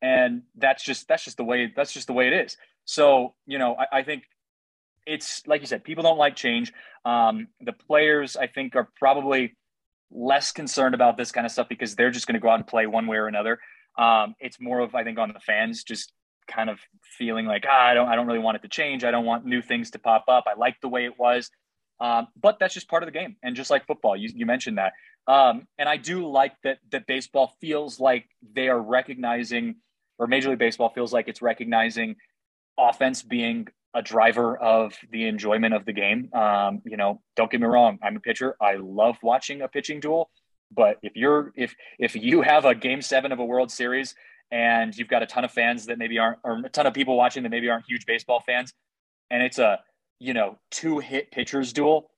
[0.00, 2.56] and that's just that's just the way that's just the way it is.
[2.86, 4.22] So you know, I, I think
[5.06, 6.72] it's like you said, people don't like change.
[7.04, 9.54] Um, the players, I think, are probably
[10.10, 12.66] less concerned about this kind of stuff because they're just going to go out and
[12.66, 13.58] play one way or another.
[13.98, 16.12] Um, it's more of I think on the fans just
[16.48, 16.78] kind of
[17.18, 19.04] feeling like ah, I don't I don't really want it to change.
[19.04, 20.44] I don't want new things to pop up.
[20.46, 21.50] I like the way it was.
[22.00, 23.36] Um, but that's just part of the game.
[23.42, 24.92] And just like football, you, you mentioned that.
[25.26, 29.76] Um, and I do like that that baseball feels like they are recognizing,
[30.18, 32.16] or Major League Baseball feels like it's recognizing
[32.78, 36.28] offense being a driver of the enjoyment of the game.
[36.34, 38.54] Um, you know, don't get me wrong, I'm a pitcher.
[38.60, 40.30] I love watching a pitching duel.
[40.70, 44.14] But if you're if if you have a game seven of a World Series
[44.50, 47.16] and you've got a ton of fans that maybe aren't or a ton of people
[47.16, 48.72] watching that maybe aren't huge baseball fans,
[49.30, 49.80] and it's a
[50.18, 52.10] you know, two hit pitchers duel,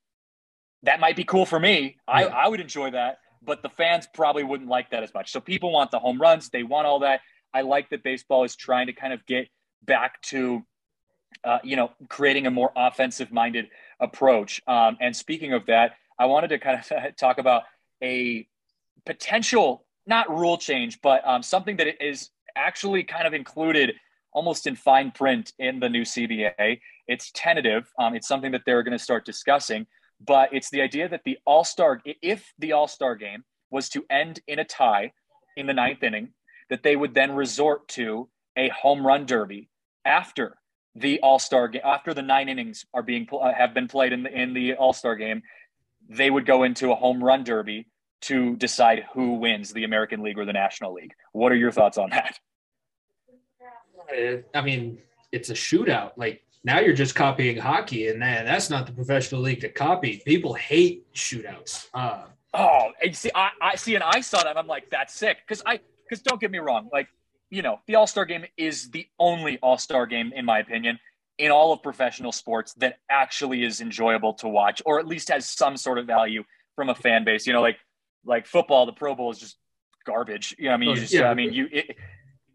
[0.83, 1.97] that might be cool for me.
[2.07, 5.31] I, I would enjoy that, but the fans probably wouldn't like that as much.
[5.31, 7.21] So people want the home runs, they want all that.
[7.53, 9.49] I like that baseball is trying to kind of get
[9.83, 10.63] back to,
[11.43, 13.67] uh, you know, creating a more offensive minded
[13.99, 14.61] approach.
[14.67, 17.63] Um, and speaking of that, I wanted to kind of talk about
[18.03, 18.47] a
[19.05, 23.93] potential, not rule change, but um, something that is actually kind of included
[24.31, 26.79] almost in fine print in the new CBA.
[27.07, 27.91] It's tentative.
[27.97, 29.87] Um, it's something that they're going to start discussing,
[30.25, 34.05] but it's the idea that the All Star, if the All Star game was to
[34.09, 35.13] end in a tie
[35.57, 36.29] in the ninth inning,
[36.69, 39.69] that they would then resort to a home run derby
[40.05, 40.57] after
[40.95, 44.23] the All Star game, after the nine innings are being uh, have been played in
[44.23, 45.41] the in the All Star game.
[46.07, 47.87] They would go into a home run derby
[48.21, 51.13] to decide who wins the American League or the National League.
[51.31, 52.39] What are your thoughts on that?
[54.11, 54.99] I mean,
[55.31, 56.11] it's a shootout.
[56.17, 60.21] Like now you're just copying hockey, and that, that's not the professional league to copy.
[60.25, 61.87] People hate shootouts.
[61.93, 64.57] Uh, oh, and see, I, I see, and I saw that.
[64.57, 65.37] I'm like, that's sick.
[65.47, 67.07] Because I, because don't get me wrong, like
[67.49, 70.99] you know, the All Star Game is the only All Star Game, in my opinion,
[71.37, 75.49] in all of professional sports that actually is enjoyable to watch, or at least has
[75.49, 76.43] some sort of value
[76.75, 77.47] from a fan base.
[77.47, 77.77] You know, like
[78.25, 79.57] like football, the Pro Bowl is just
[80.05, 80.55] garbage.
[80.59, 81.29] You know, I mean, you just, yeah.
[81.29, 81.69] I mean, you.
[81.71, 81.95] It,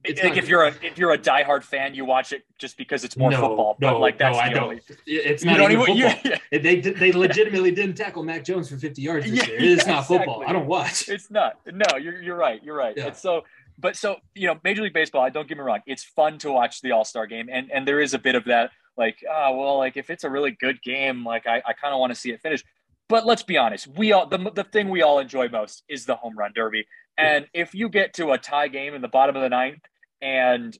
[0.04, 3.04] it's like if you're a if you're a diehard fan, you watch it just because
[3.04, 3.76] it's more no, football.
[3.78, 4.80] But no, like that's no, I don't.
[5.06, 5.96] It's not even, football.
[5.96, 6.18] Yeah,
[6.52, 6.58] yeah.
[6.58, 9.72] They they legitimately didn't tackle Mac Jones for 50 yards this yeah, year.
[9.72, 10.18] It's not exactly.
[10.18, 10.44] football.
[10.46, 11.08] I don't watch.
[11.08, 11.58] It's not.
[11.66, 12.62] No, you're you're right.
[12.62, 12.96] You're right.
[12.96, 13.44] And so,
[13.78, 15.22] but so you know, Major League Baseball.
[15.22, 15.80] I Don't get me wrong.
[15.86, 18.44] It's fun to watch the All Star game, and and there is a bit of
[18.44, 18.70] that.
[18.96, 22.00] Like, oh well, like if it's a really good game, like I I kind of
[22.00, 22.62] want to see it finish.
[23.08, 26.16] But let's be honest, we all the the thing we all enjoy most is the
[26.16, 26.86] home run derby.
[27.16, 29.80] And if you get to a tie game in the bottom of the ninth
[30.24, 30.76] and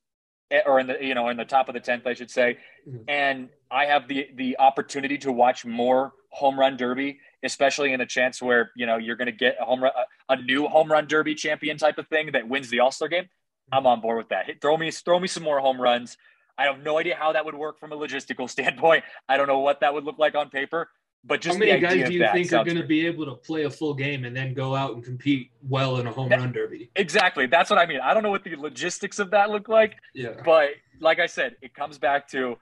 [0.51, 2.59] eh, or in the you know in the top of the 10th i should say.
[2.88, 3.05] Mm-hmm.
[3.09, 8.07] and i have the the opportunity to watch more home run derby especially in a
[8.07, 9.92] chance where you know you're going to get a home run
[10.28, 13.28] a, a, new home run derby champion type of thing that wins the all-star game.
[13.72, 14.47] I'm on board with that.
[14.61, 16.16] Throw me throw me some more home runs.
[16.57, 19.05] I have no idea how that would work from a logistical standpoint.
[19.28, 20.88] I don't know what that would look like on paper
[21.27, 23.64] but just how many guys do you think are going to be able to play
[23.64, 26.91] a full game and then go out and compete well in a home run derby?
[26.97, 27.47] Exactly.
[27.47, 28.01] That's what I mean.
[28.01, 29.97] I don't know what the logistics of that look like.
[30.14, 30.35] Yeah.
[30.45, 30.70] But
[31.01, 32.59] like I said, it comes back to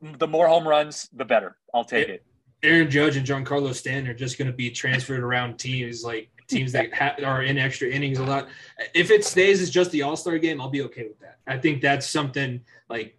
[0.00, 1.56] the more home runs, the better.
[1.74, 2.24] I'll take it.
[2.62, 6.72] Aaron Judge and Giancarlo Stanton are just going to be transferred around teams like teams
[6.72, 8.48] that ha- are in extra innings a lot.
[8.94, 11.38] If it stays as just the All Star game, I'll be okay with that.
[11.46, 13.17] I think that's something like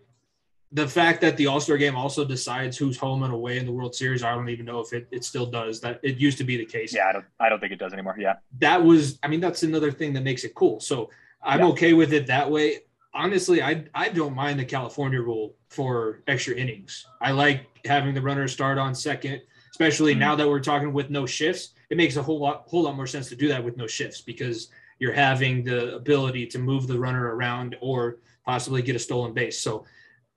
[0.72, 3.72] the fact that the All Star game also decides who's home and away in the
[3.72, 5.82] World Series, I don't even know if it, it still does.
[5.82, 6.94] That it used to be the case.
[6.94, 8.16] Yeah, I don't I don't think it does anymore.
[8.20, 8.36] Yeah.
[8.60, 10.80] That was I mean, that's another thing that makes it cool.
[10.80, 11.10] So
[11.42, 11.68] I'm yeah.
[11.68, 12.80] okay with it that way.
[13.14, 17.06] Honestly, I I don't mind the California rule for extra innings.
[17.20, 19.42] I like having the runner start on second,
[19.72, 20.20] especially mm-hmm.
[20.20, 21.74] now that we're talking with no shifts.
[21.90, 24.22] It makes a whole lot whole lot more sense to do that with no shifts
[24.22, 24.68] because
[25.00, 29.60] you're having the ability to move the runner around or possibly get a stolen base.
[29.60, 29.86] So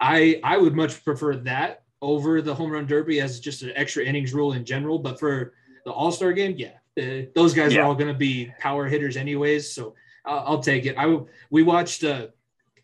[0.03, 4.05] I I would much prefer that over the home run derby as just an extra
[4.05, 4.99] innings rule in general.
[4.99, 5.55] But for
[5.87, 7.81] the All Star game, yeah, uh, those guys yeah.
[7.81, 9.73] are all going to be power hitters anyways.
[9.73, 9.95] So
[10.27, 10.97] uh, I'll take it.
[10.99, 12.05] I we watched.
[12.05, 12.27] Uh,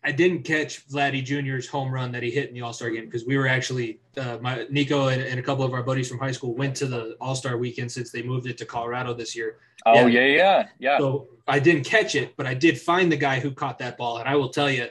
[0.01, 3.03] I didn't catch Vladdy Jr.'s home run that he hit in the All Star game
[3.03, 6.19] because we were actually uh, my Nico and, and, a couple of our buddies from
[6.19, 9.35] high school went to the All Star weekend since they moved it to Colorado this
[9.35, 9.57] year.
[9.85, 10.67] Oh yeah, yeah, yeah.
[10.79, 10.97] yeah.
[10.99, 14.19] So I didn't catch it, but I did find the guy who caught that ball,
[14.19, 14.87] and I will tell you,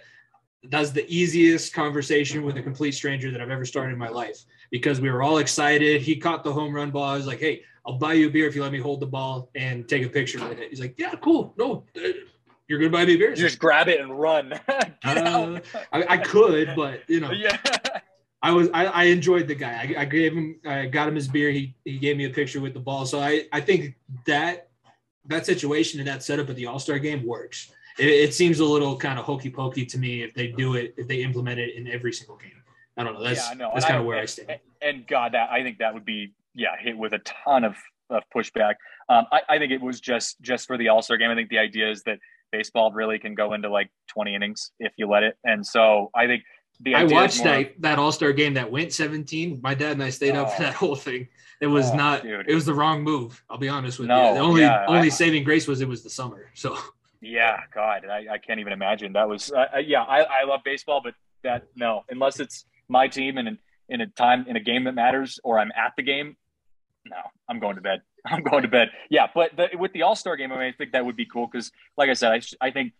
[0.64, 4.44] that's the easiest conversation with a complete stranger that I've ever started in my life
[4.70, 6.02] because we were all excited.
[6.02, 7.04] He caught the home run ball.
[7.04, 9.06] I was like, "Hey, I'll buy you a beer if you let me hold the
[9.06, 11.54] ball and take a picture with it." He's like, "Yeah, cool.
[11.56, 12.08] No, uh,
[12.66, 14.52] you're gonna buy me a beer." You just grab it and run.
[14.68, 15.60] uh,
[15.92, 17.56] I, I, could, but you know, yeah.
[18.42, 19.94] I was I, I enjoyed the guy.
[19.96, 21.50] I, I gave him I got him his beer.
[21.50, 23.06] He he gave me a picture with the ball.
[23.06, 23.94] So I I think
[24.26, 24.70] that
[25.26, 28.64] that situation and that setup at the All Star game works it, it seems a
[28.64, 31.74] little kind of hokey pokey to me if they do it if they implement it
[31.74, 32.52] in every single game.
[32.96, 33.22] I don't know.
[33.22, 34.60] That's yeah, that's kind of where and, I stand.
[34.82, 37.76] And God, that I think that would be yeah hit with a ton of,
[38.10, 38.74] of pushback.
[39.08, 41.30] Um, I, I think it was just just for the All Star game.
[41.30, 42.18] I think the idea is that
[42.50, 45.36] baseball really can go into like 20 innings if you let it.
[45.44, 46.42] And so I think
[46.80, 49.60] the I watched that that All Star game that went 17.
[49.62, 51.28] My dad and I stayed oh, up for that whole thing.
[51.60, 52.22] It was oh, not.
[52.22, 52.48] Dude.
[52.48, 53.42] It was the wrong move.
[53.50, 54.34] I'll be honest with no, you.
[54.34, 56.50] The only yeah, only I, saving grace was it was the summer.
[56.54, 56.76] So
[57.20, 59.12] yeah, God, I, I can't even imagine.
[59.12, 63.38] That was, uh, yeah, I, I love baseball, but that no, unless it's my team
[63.38, 63.58] and in,
[63.88, 66.36] in a time in a game that matters, or I'm at the game,
[67.06, 67.16] no,
[67.48, 68.02] I'm going to bed.
[68.26, 68.90] I'm going to bed.
[69.10, 71.26] Yeah, but the, with the All Star game, I mean, I think that would be
[71.26, 72.92] cool because, like I said, I, I think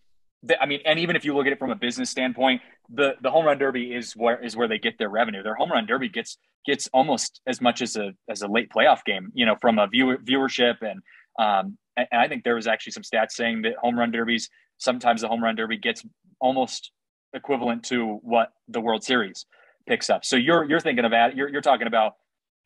[0.61, 3.31] I mean, and even if you look at it from a business standpoint, the the
[3.31, 5.43] home run derby is where is where they get their revenue.
[5.43, 9.05] Their home run derby gets gets almost as much as a as a late playoff
[9.05, 11.03] game, you know, from a viewer viewership and
[11.39, 15.21] um, and I think there was actually some stats saying that home run derbies sometimes
[15.21, 16.05] the home run derby gets
[16.41, 16.93] almost
[17.35, 19.45] equivalent to what the World Series
[19.87, 20.25] picks up.
[20.25, 22.15] So you're you're thinking of you're you're talking about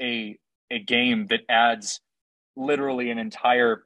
[0.00, 0.38] a
[0.70, 2.00] a game that adds
[2.56, 3.84] literally an entire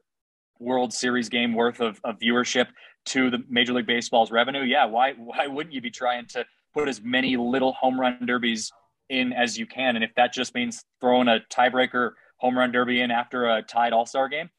[0.59, 2.67] World Series game worth of, of viewership
[3.07, 4.63] to the Major League Baseball's revenue.
[4.63, 8.71] Yeah, why why wouldn't you be trying to put as many little home run derbies
[9.09, 9.97] in as you can?
[9.97, 13.93] And if that just means throwing a tiebreaker home run derby in after a tied
[13.93, 14.51] All Star game,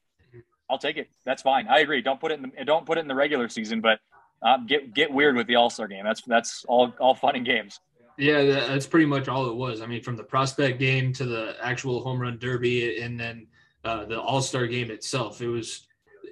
[0.70, 1.08] I'll take it.
[1.24, 1.66] That's fine.
[1.68, 2.02] I agree.
[2.02, 4.00] Don't put it in the don't put it in the regular season, but
[4.42, 6.04] uh, get get weird with the All Star game.
[6.04, 7.80] That's that's all all fun and games.
[8.18, 9.80] Yeah, that's pretty much all it was.
[9.80, 13.46] I mean, from the prospect game to the actual home run derby, and then
[13.84, 15.86] uh, the All Star game itself, it was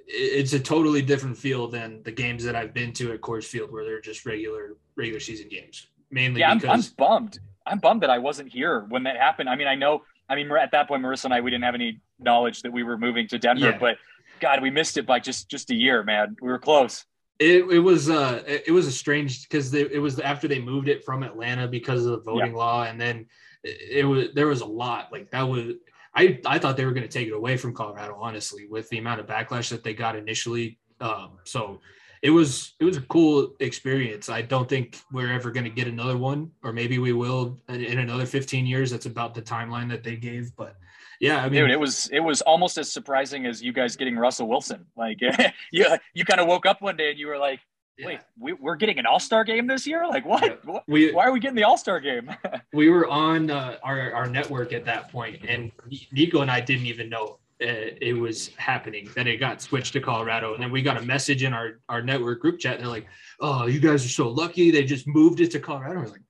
[0.05, 3.71] it's a totally different feel than the games that I've been to at Coors Field,
[3.71, 5.87] where they're just regular regular season games.
[6.11, 7.39] Mainly, yeah, because I'm, I'm bummed.
[7.65, 9.49] I'm bummed that I wasn't here when that happened.
[9.49, 10.03] I mean, I know.
[10.29, 12.83] I mean, at that point, Marissa and I, we didn't have any knowledge that we
[12.83, 13.77] were moving to Denver, yeah.
[13.77, 13.97] but
[14.39, 16.35] God, we missed it by just just a year, man.
[16.41, 17.05] We were close.
[17.39, 21.03] It, it was uh it was a strange because it was after they moved it
[21.03, 22.57] from Atlanta because of the voting yeah.
[22.57, 23.27] law, and then
[23.63, 25.75] it, it, was there was a lot like that was
[26.15, 28.97] I I thought they were going to take it away from Colorado honestly with the
[28.97, 30.79] amount of backlash that they got initially.
[30.99, 31.79] Um, so it,
[32.23, 34.29] it was it was a cool experience.
[34.29, 37.99] I don't think we're ever going to get another one, or maybe we will in
[37.99, 38.91] another 15 years.
[38.91, 40.55] That's about the timeline that they gave.
[40.55, 40.75] But
[41.19, 44.15] yeah, I mean, dude, it was it was almost as surprising as you guys getting
[44.15, 44.85] Russell Wilson.
[44.95, 45.19] Like,
[45.71, 47.59] you you kind of woke up one day and you were like,
[48.03, 48.53] wait, yeah.
[48.59, 50.07] we, are getting an All Star game this year?
[50.07, 50.61] Like, what?
[50.67, 50.79] Yeah.
[50.87, 52.29] We, Why are we getting the All Star game?
[52.73, 55.71] we were on uh, our our network at that point, and
[56.11, 60.53] Nico and I didn't even know it was happening that it got switched to colorado
[60.53, 63.07] and then we got a message in our our network group chat and they're like
[63.39, 66.21] oh you guys are so lucky they just moved it to colorado we're like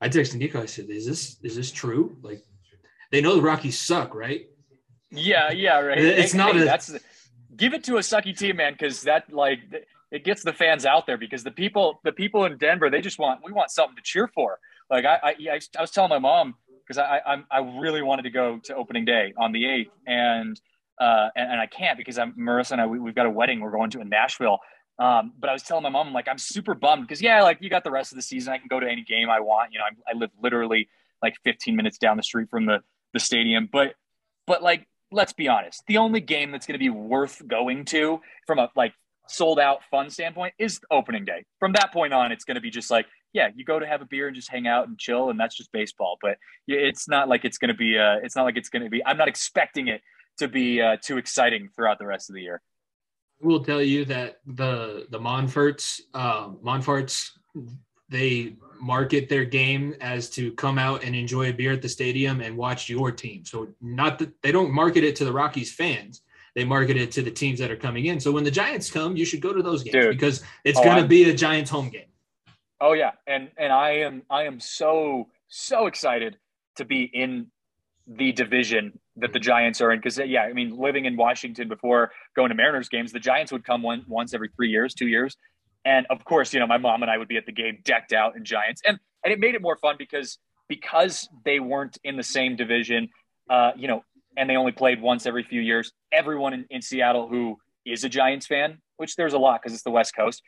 [0.00, 2.44] i texted nico i said is this is this true like
[3.10, 4.46] they know the rockies suck right
[5.10, 6.92] yeah yeah right it's hey, not hey, a, that's
[7.56, 9.60] give it to a sucky team man because that like
[10.10, 13.18] it gets the fans out there because the people the people in denver they just
[13.18, 14.58] want we want something to cheer for
[14.90, 16.54] like i i, I was telling my mom
[16.88, 20.60] because I, I I really wanted to go to opening day on the eighth, and
[20.98, 23.60] uh, and, and, I can't because I'm Marissa and I we, have got a wedding
[23.60, 24.58] we're going to in Nashville.
[24.98, 27.58] Um, but I was telling my mom, I'm like, I'm super bummed because yeah, like
[27.60, 28.52] you got the rest of the season.
[28.52, 29.72] I can go to any game I want.
[29.72, 30.88] You know, I, I live literally
[31.22, 32.82] like 15 minutes down the street from the
[33.12, 33.68] the stadium.
[33.70, 33.94] But
[34.46, 38.20] but like, let's be honest, the only game that's going to be worth going to
[38.46, 38.94] from a like
[39.28, 41.44] sold out fun standpoint is opening day.
[41.60, 44.00] From that point on, it's going to be just like yeah, you go to have
[44.00, 46.18] a beer and just hang out and chill, and that's just baseball.
[46.20, 47.98] But it's not like it's going to be.
[47.98, 49.04] Uh, it's not like it's going to be.
[49.04, 50.00] I'm not expecting it
[50.38, 52.62] to be uh, too exciting throughout the rest of the year.
[53.42, 57.30] I will tell you that the the Monforts, um, Monforts,
[58.08, 62.40] they market their game as to come out and enjoy a beer at the stadium
[62.40, 63.44] and watch your team.
[63.44, 66.22] So not that they don't market it to the Rockies fans.
[66.54, 68.18] They market it to the teams that are coming in.
[68.20, 70.10] So when the Giants come, you should go to those games Dude.
[70.10, 72.06] because it's oh, going to be a Giants home game.
[72.80, 76.36] Oh yeah, and and I am I am so so excited
[76.76, 77.48] to be in
[78.06, 82.12] the division that the Giants are in because yeah, I mean living in Washington before
[82.36, 85.36] going to Mariners games, the Giants would come one once every three years, two years,
[85.84, 88.12] and of course you know my mom and I would be at the game decked
[88.12, 92.16] out in Giants, and and it made it more fun because because they weren't in
[92.16, 93.08] the same division,
[93.48, 94.04] uh, you know,
[94.36, 95.92] and they only played once every few years.
[96.12, 99.82] Everyone in, in Seattle who is a Giants fan, which there's a lot because it's
[99.82, 100.42] the West Coast,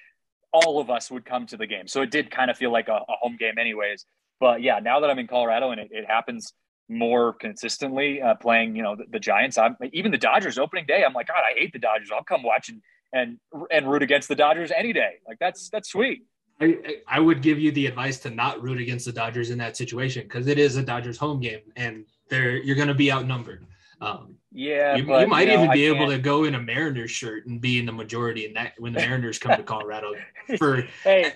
[0.53, 1.89] all of us would come to the game.
[1.89, 4.05] So it did kind of feel like a, a home game, anyways.
[4.41, 6.53] But yeah, now that I'm in Colorado and it, it happens
[6.89, 11.05] more consistently, uh, playing you know the, the Giants, I'm even the Dodgers opening day.
[11.05, 12.11] I'm like, God, I hate the Dodgers.
[12.13, 12.83] I'll come watch and
[13.13, 13.39] and
[13.71, 15.15] and root against the Dodgers any day.
[15.27, 16.25] Like that's that's sweet.
[16.61, 19.79] I, I would give you the advice to not root against the Dodgers in that
[19.79, 23.67] situation because it is a Dodgers home game and they're you're going to be outnumbered.
[24.03, 26.61] Um, yeah, you, but, you might you know, even be able to go in a
[26.61, 30.15] Mariners shirt and be in the majority in that when the Mariners come to Colorado.
[30.59, 31.35] For hey,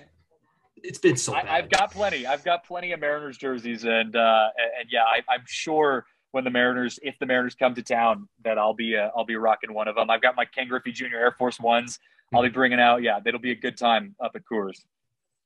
[0.83, 1.47] it's been so bad.
[1.47, 2.25] I, have got plenty.
[2.25, 6.05] I've got plenty of Mariners jerseys, and uh, and, and yeah, I, I'm sure
[6.35, 9.37] when the Mariners, if the Mariners come to town, that I'll be uh, I'll be
[9.37, 10.09] rocking one of them.
[10.09, 11.15] I've got my Ken Griffey Jr.
[11.15, 11.97] Air Force Ones.
[12.33, 12.53] I'll be hmm.
[12.55, 13.01] bringing out.
[13.01, 14.83] Yeah, it'll be a good time up at Coors.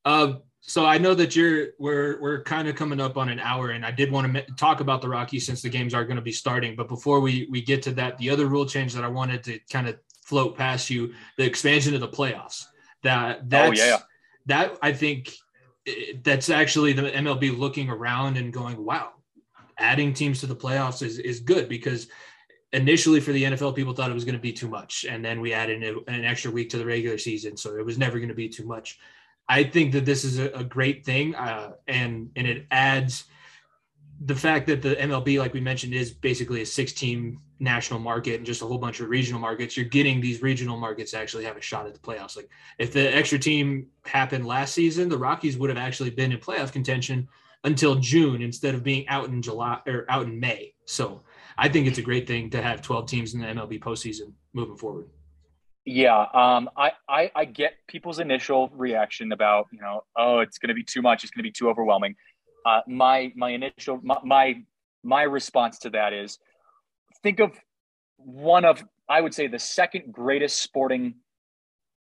[0.04, 3.70] Uh, so I know that you're we're we're kind of coming up on an hour,
[3.70, 6.24] and I did want to talk about the Rockies since the games are going to
[6.24, 6.76] be starting.
[6.76, 9.60] But before we we get to that, the other rule change that I wanted to
[9.72, 12.66] kind of float past you, the expansion of the playoffs.
[13.04, 13.98] That oh, that's oh, yeah.
[14.48, 15.36] that I think
[16.24, 19.12] that's actually the MLB looking around and going, wow,
[19.80, 22.08] adding teams to the playoffs is is good because
[22.72, 25.42] initially for the NFL, people thought it was going to be too much, and then
[25.42, 28.36] we added an extra week to the regular season, so it was never going to
[28.36, 29.00] be too much.
[29.48, 33.26] I think that this is a, a great thing, uh, and and it adds
[34.26, 38.46] the fact that the MLB, like we mentioned, is basically a six-team national market and
[38.46, 39.78] just a whole bunch of regional markets.
[39.78, 42.36] You're getting these regional markets actually have a shot at the playoffs.
[42.36, 46.38] Like if the extra team happened last season, the Rockies would have actually been in
[46.38, 47.28] playoff contention
[47.64, 50.74] until June instead of being out in July or out in May.
[50.86, 51.24] So
[51.58, 54.78] I think it's a great thing to have 12 teams in the MLB postseason moving
[54.78, 55.10] forward.
[55.86, 60.68] Yeah, um, I, I, I get people's initial reaction about you know oh it's going
[60.68, 62.16] to be too much it's going to be too overwhelming.
[62.66, 64.64] Uh, my my initial my, my
[65.04, 66.38] my response to that is
[67.24, 67.58] think of
[68.18, 71.16] one of I would say the second greatest sporting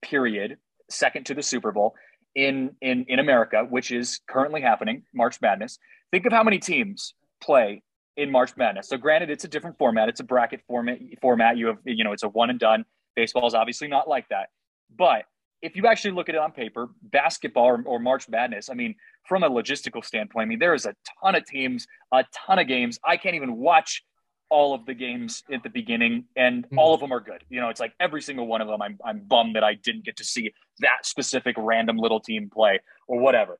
[0.01, 0.57] period,
[0.89, 1.95] second to the Super Bowl
[2.35, 5.79] in in in America, which is currently happening, March Madness.
[6.11, 7.83] Think of how many teams play
[8.17, 8.89] in March Madness.
[8.89, 10.09] So granted, it's a different format.
[10.09, 10.99] It's a bracket format.
[11.21, 11.57] Format.
[11.57, 12.85] You have you know it's a one and done.
[13.15, 14.49] Baseball is obviously not like that.
[14.95, 15.25] But
[15.61, 18.95] if you actually look at it on paper, basketball or, or, March Madness, I mean,
[19.27, 22.67] from a logistical standpoint, I mean, there is a ton of teams, a ton of
[22.67, 22.97] games.
[23.03, 24.03] I can't even watch
[24.49, 26.77] all of the games at the beginning, and mm.
[26.77, 27.43] all of them are good.
[27.49, 28.81] You know, it's like every single one of them.
[28.81, 32.79] I'm I'm bummed that I didn't get to see that specific random little team play
[33.07, 33.59] or whatever.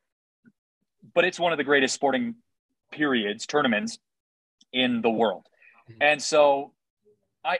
[1.13, 2.35] But it's one of the greatest sporting
[2.91, 3.99] periods, tournaments
[4.73, 5.45] in the world,
[5.89, 5.95] mm.
[6.01, 6.73] and so
[7.43, 7.59] I,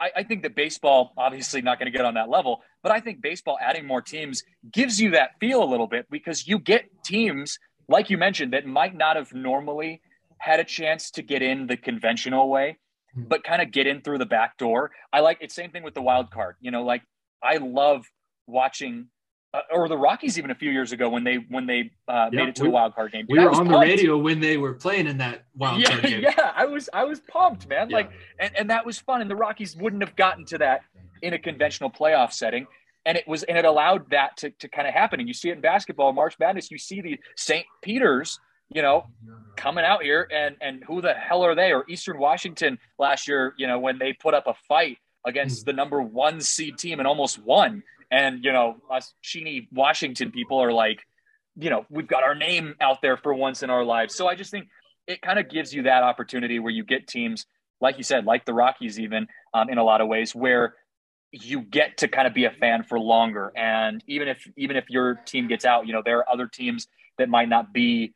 [0.00, 3.00] I, I think that baseball, obviously not going to get on that level, but I
[3.00, 4.42] think baseball adding more teams
[4.72, 7.58] gives you that feel a little bit because you get teams,
[7.88, 10.00] like you mentioned, that might not have normally
[10.44, 12.76] had a chance to get in the conventional way,
[13.14, 13.22] hmm.
[13.28, 14.90] but kind of get in through the back door.
[15.10, 16.56] I like it's same thing with the wild card.
[16.60, 17.02] You know, like
[17.42, 18.04] I love
[18.46, 19.06] watching
[19.54, 22.48] uh, or the Rockies even a few years ago when they when they uh, made
[22.48, 23.24] it to we, the wild card game.
[23.26, 23.72] We were on pumped.
[23.72, 26.22] the radio when they were playing in that wild yeah, card game.
[26.22, 27.88] Yeah, I was I was pumped, man.
[27.88, 27.96] Yeah.
[27.96, 29.22] Like and, and that was fun.
[29.22, 30.82] And the Rockies wouldn't have gotten to that
[31.22, 32.66] in a conventional playoff setting.
[33.06, 35.20] And it was and it allowed that to, to kind of happen.
[35.20, 37.64] And you see it in basketball, March Madness, you see the St.
[37.80, 38.38] Peter's,
[38.70, 39.06] you know,
[39.56, 41.72] coming out here and and who the hell are they?
[41.72, 45.66] Or Eastern Washington last year, you know, when they put up a fight against hmm.
[45.66, 47.82] the number one seed team and almost won
[48.14, 51.04] and, you know, us Cheney Washington people are like,
[51.56, 54.14] you know, we've got our name out there for once in our lives.
[54.14, 54.68] So I just think
[55.06, 57.46] it kind of gives you that opportunity where you get teams,
[57.80, 60.74] like you said, like the Rockies, even um, in a lot of ways, where
[61.32, 63.52] you get to kind of be a fan for longer.
[63.56, 66.86] And even if even if your team gets out, you know, there are other teams
[67.18, 68.14] that might not be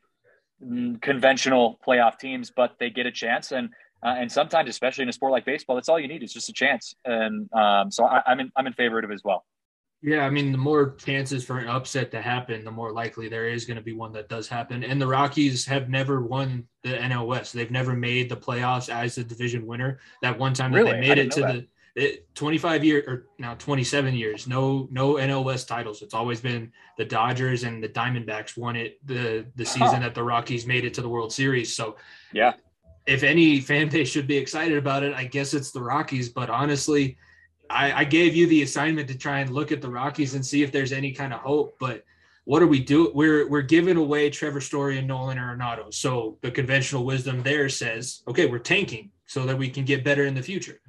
[1.01, 3.53] conventional playoff teams, but they get a chance.
[3.53, 3.71] And
[4.03, 6.49] uh, and sometimes, especially in a sport like baseball, that's all you need is just
[6.49, 6.95] a chance.
[7.05, 9.45] And um, so I, I'm in I'm in favor of it as well.
[10.01, 13.49] Yeah, I mean, the more chances for an upset to happen, the more likely there
[13.49, 14.85] is going to be one that does happen.
[14.85, 17.53] And the Rockies have never won the NL West.
[17.53, 19.99] They've never made the playoffs as the division winner.
[20.23, 20.93] That one time that really?
[20.93, 21.67] they made it to the
[21.99, 26.03] it, 25 years or now 27 years, no no NL West titles.
[26.03, 30.01] It's always been the Dodgers and the Diamondbacks won it the the season huh.
[30.01, 31.75] that the Rockies made it to the World Series.
[31.75, 31.97] So
[32.33, 32.55] yeah,
[33.07, 36.29] if any fan base should be excited about it, I guess it's the Rockies.
[36.29, 37.19] But honestly
[37.71, 40.63] I, I gave you the assignment to try and look at the Rockies and see
[40.63, 41.77] if there's any kind of hope.
[41.79, 42.05] But
[42.45, 43.13] what do we do?
[43.15, 45.93] We're we're giving away Trevor Story and Nolan Arenado.
[45.93, 50.25] So the conventional wisdom there says, okay, we're tanking so that we can get better
[50.25, 50.81] in the future.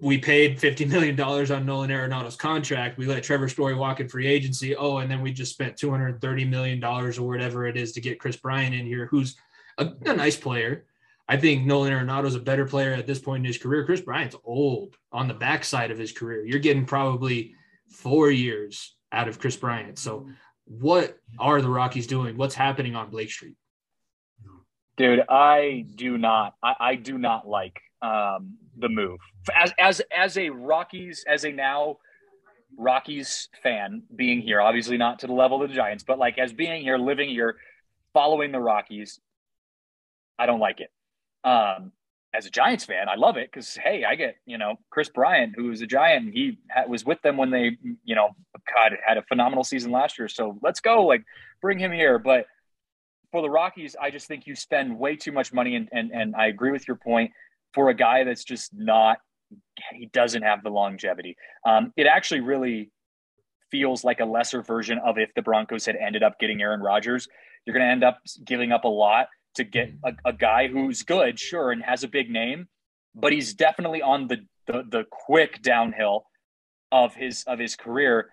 [0.00, 2.98] We paid $50 million on Nolan Arenado's contract.
[2.98, 4.76] We let Trevor Story walk in free agency.
[4.76, 8.36] Oh, and then we just spent $230 million or whatever it is to get Kris
[8.36, 9.36] Bryant in here, who's
[9.78, 10.84] a, a nice player.
[11.28, 13.84] I think Nolan Arenado is a better player at this point in his career.
[13.84, 16.44] Kris Bryant's old on the backside of his career.
[16.44, 17.54] You're getting probably
[17.90, 19.98] four years out of Kris Bryant.
[19.98, 20.28] So,
[20.64, 22.36] what are the Rockies doing?
[22.36, 23.56] What's happening on Blake Street?
[24.96, 26.54] Dude, I do not.
[26.62, 29.18] I, I do not like um, the move
[29.54, 31.98] as as as a Rockies as a now
[32.76, 34.60] Rockies fan being here.
[34.60, 37.56] Obviously, not to the level of the Giants, but like as being here, living here,
[38.12, 39.20] following the Rockies.
[40.38, 40.90] I don't like it.
[41.42, 41.92] Um,
[42.34, 45.54] as a Giants fan, I love it because hey, I get you know Kris Bryant,
[45.56, 48.30] who's a Giant, he was with them when they you know
[48.74, 50.28] God had a phenomenal season last year.
[50.28, 51.24] So let's go, like
[51.60, 52.18] bring him here.
[52.18, 52.46] But
[53.32, 56.36] for the Rockies, I just think you spend way too much money, and and and
[56.36, 57.32] I agree with your point
[57.74, 59.18] for a guy that's just not
[59.92, 61.36] he doesn't have the longevity.
[61.66, 62.90] Um, it actually really
[63.70, 67.28] feels like a lesser version of if the Broncos had ended up getting Aaron Rodgers.
[67.64, 71.02] You're going to end up giving up a lot to get a, a, guy who's
[71.02, 72.68] good, sure, and has a big name,
[73.14, 76.24] but he's definitely on the, the the, quick downhill
[76.92, 78.30] of his of his career.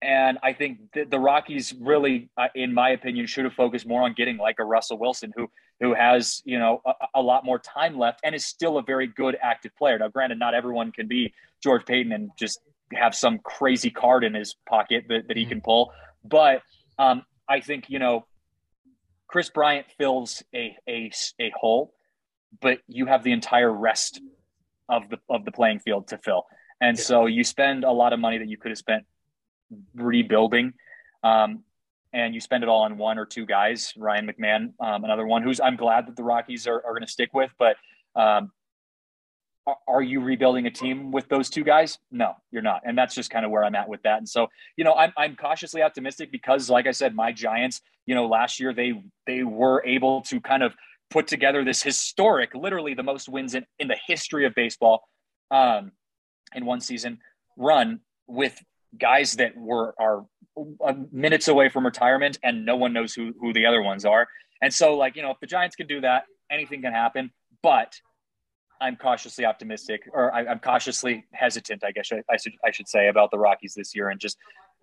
[0.00, 4.02] And I think the, the Rockies really, uh, in my opinion, should have focused more
[4.02, 5.48] on getting like a Russell Wilson, who
[5.84, 9.06] who has you know a, a lot more time left and is still a very
[9.06, 9.98] good active player.
[9.98, 12.60] Now, granted, not everyone can be George Paton and just
[12.92, 15.92] have some crazy card in his pocket that, that he can pull,
[16.24, 16.62] but
[16.98, 18.26] um, I think you know
[19.28, 21.10] Kris Bryant fills a, a,
[21.40, 21.92] a hole,
[22.60, 24.20] but you have the entire rest
[24.88, 26.44] of the of the playing field to fill.
[26.80, 29.04] And so you spend a lot of money that you could have spent
[29.94, 30.74] rebuilding.
[31.22, 31.64] Um,
[32.14, 35.42] and you spend it all on one or two guys, Ryan McMahon, um, another one
[35.42, 37.76] who's I'm glad that the Rockies are, are going to stick with, but
[38.14, 38.52] um,
[39.88, 41.98] are you rebuilding a team with those two guys?
[42.12, 42.82] No, you're not.
[42.84, 44.18] And that's just kind of where I'm at with that.
[44.18, 48.14] And so, you know, I'm, I'm cautiously optimistic because like I said, my Giants, you
[48.14, 50.74] know, last year they, they were able to kind of
[51.10, 55.08] put together this historic, literally the most wins in, in the history of baseball
[55.50, 55.92] um,
[56.54, 57.18] in one season
[57.56, 58.62] run with
[58.98, 60.26] guys that were, are
[61.10, 64.28] minutes away from retirement and no one knows who, who the other ones are.
[64.62, 67.30] And so like, you know, if the Giants can do that, anything can happen,
[67.62, 67.94] but
[68.80, 72.88] I'm cautiously optimistic, or I, am cautiously hesitant, I guess I, I, should I should
[72.88, 74.36] say, about the Rockies this year and just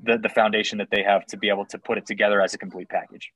[0.03, 2.57] the the foundation that they have to be able to put it together as a
[2.57, 3.31] complete package.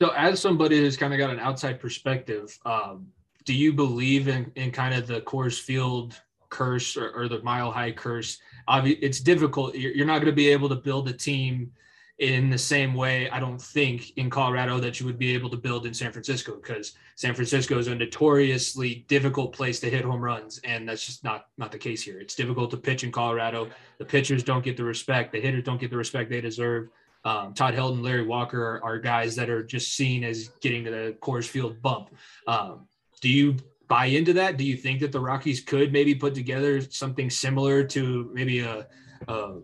[0.00, 3.08] So, as somebody who's kind of got an outside perspective, um,
[3.44, 6.20] do you believe in in kind of the Coors Field
[6.54, 8.38] curse or, or the Mile High curse?
[8.68, 9.74] It's difficult.
[9.74, 11.72] You're, you're not going to be able to build a team
[12.18, 15.56] in the same way I don't think in Colorado that you would be able to
[15.56, 20.20] build in San Francisco because San Francisco is a notoriously difficult place to hit home
[20.20, 22.20] runs and that's just not not the case here.
[22.20, 23.68] It's difficult to pitch in Colorado.
[23.98, 26.88] The pitchers don't get the respect, the hitters don't get the respect they deserve.
[27.24, 30.90] Um, Todd Helton, Larry Walker are, are, guys that are just seen as getting to
[30.90, 32.10] the Coors Field bump.
[32.46, 32.86] Um,
[33.22, 33.56] do you
[33.88, 34.56] buy into that?
[34.56, 38.86] Do you think that the Rockies could maybe put together something similar to maybe a,
[39.28, 39.58] a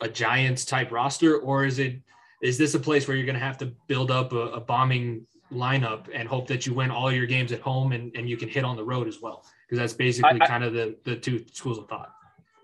[0.00, 2.00] a Giants type roster, or is it
[2.42, 5.26] is this a place where you're going to have to build up a, a, bombing
[5.50, 8.48] lineup and hope that you win all your games at home and, and you can
[8.48, 9.46] hit on the road as well?
[9.66, 12.12] Because that's basically I, kind of the the two schools of thought.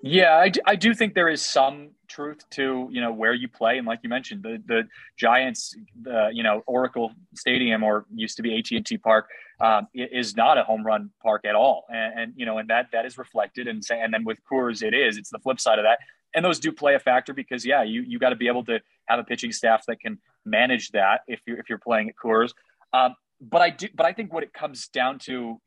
[0.02, 3.48] Yeah, I do, I do think there is some truth to you know where you
[3.48, 4.82] play, and like you mentioned, the the
[5.16, 9.28] Giants, the you know Oracle Stadium or used to be AT and T Park,
[9.60, 12.88] um, is not a home run park at all, and, and, you know, and that
[12.92, 15.16] that is reflected, and and then with Coors, it is.
[15.16, 16.00] It's the flip side of that
[16.34, 18.80] and those do play a factor because yeah, you you got to be able to
[19.06, 22.52] have a pitching staff that can manage that if you're if you're playing at Coors.
[22.92, 25.60] Um, but I do, but I think what it comes down to,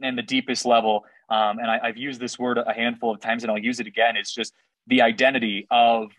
[0.00, 3.42] in the deepest level, um, and I, I've used this word a handful of times,
[3.42, 4.16] and I'll use it again.
[4.16, 4.54] It's just
[4.86, 6.10] the identity of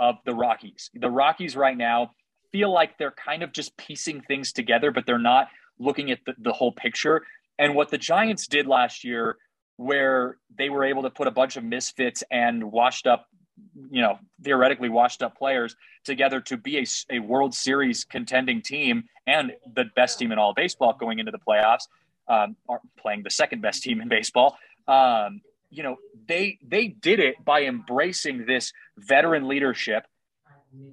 [0.00, 0.90] of the Rockies.
[0.94, 2.12] The Rockies right now
[2.52, 5.48] feel like they're kind of just piecing things together, but they're not
[5.78, 7.22] looking at the, the whole picture.
[7.58, 9.36] And what the Giants did last year
[9.76, 13.26] where they were able to put a bunch of misfits and washed up,
[13.90, 19.04] you know, theoretically washed up players together to be a, a World Series contending team
[19.26, 21.86] and the best team in all baseball going into the playoffs,
[22.28, 22.56] um,
[22.98, 24.56] playing the second best team in baseball.
[24.88, 25.96] Um, you know,
[26.26, 30.04] they they did it by embracing this veteran leadership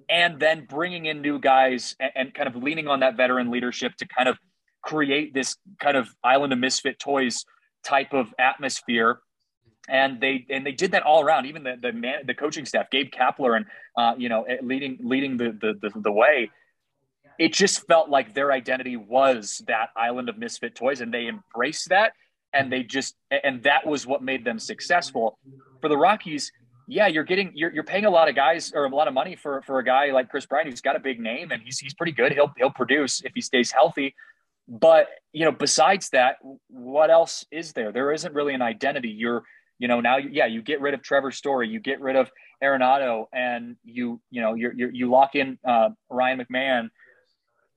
[0.10, 3.94] and then bringing in new guys and, and kind of leaning on that veteran leadership
[3.98, 4.38] to kind of
[4.82, 7.46] create this kind of island of misfit toys
[7.84, 9.20] type of atmosphere
[9.88, 11.46] and they and they did that all around.
[11.46, 13.66] Even the the man, the coaching staff, Gabe Kapler, and
[13.98, 16.50] uh, you know, eh, leading leading the, the, the the way.
[17.38, 21.90] It just felt like their identity was that island of misfit toys, and they embraced
[21.90, 22.14] that,
[22.56, 25.38] and they just and that was what made them successful.
[25.82, 26.52] For the Rockies,
[26.88, 29.36] yeah, you're getting you're, you're paying a lot of guys or a lot of money
[29.36, 31.94] for for a guy like Kris Bryant who's got a big name and he's he's
[31.94, 32.32] pretty good.
[32.32, 34.16] He'll he'll produce if he stays healthy.
[34.68, 36.38] But you know, besides that,
[36.70, 37.92] what else is there?
[37.92, 39.10] There isn't really an identity.
[39.10, 39.44] You're,
[39.78, 42.32] you know, now, yeah, you get rid of Trevor Story, you get rid of
[42.64, 46.90] Arenado, and you, you know, you you lock in uh, Ryan McMahon,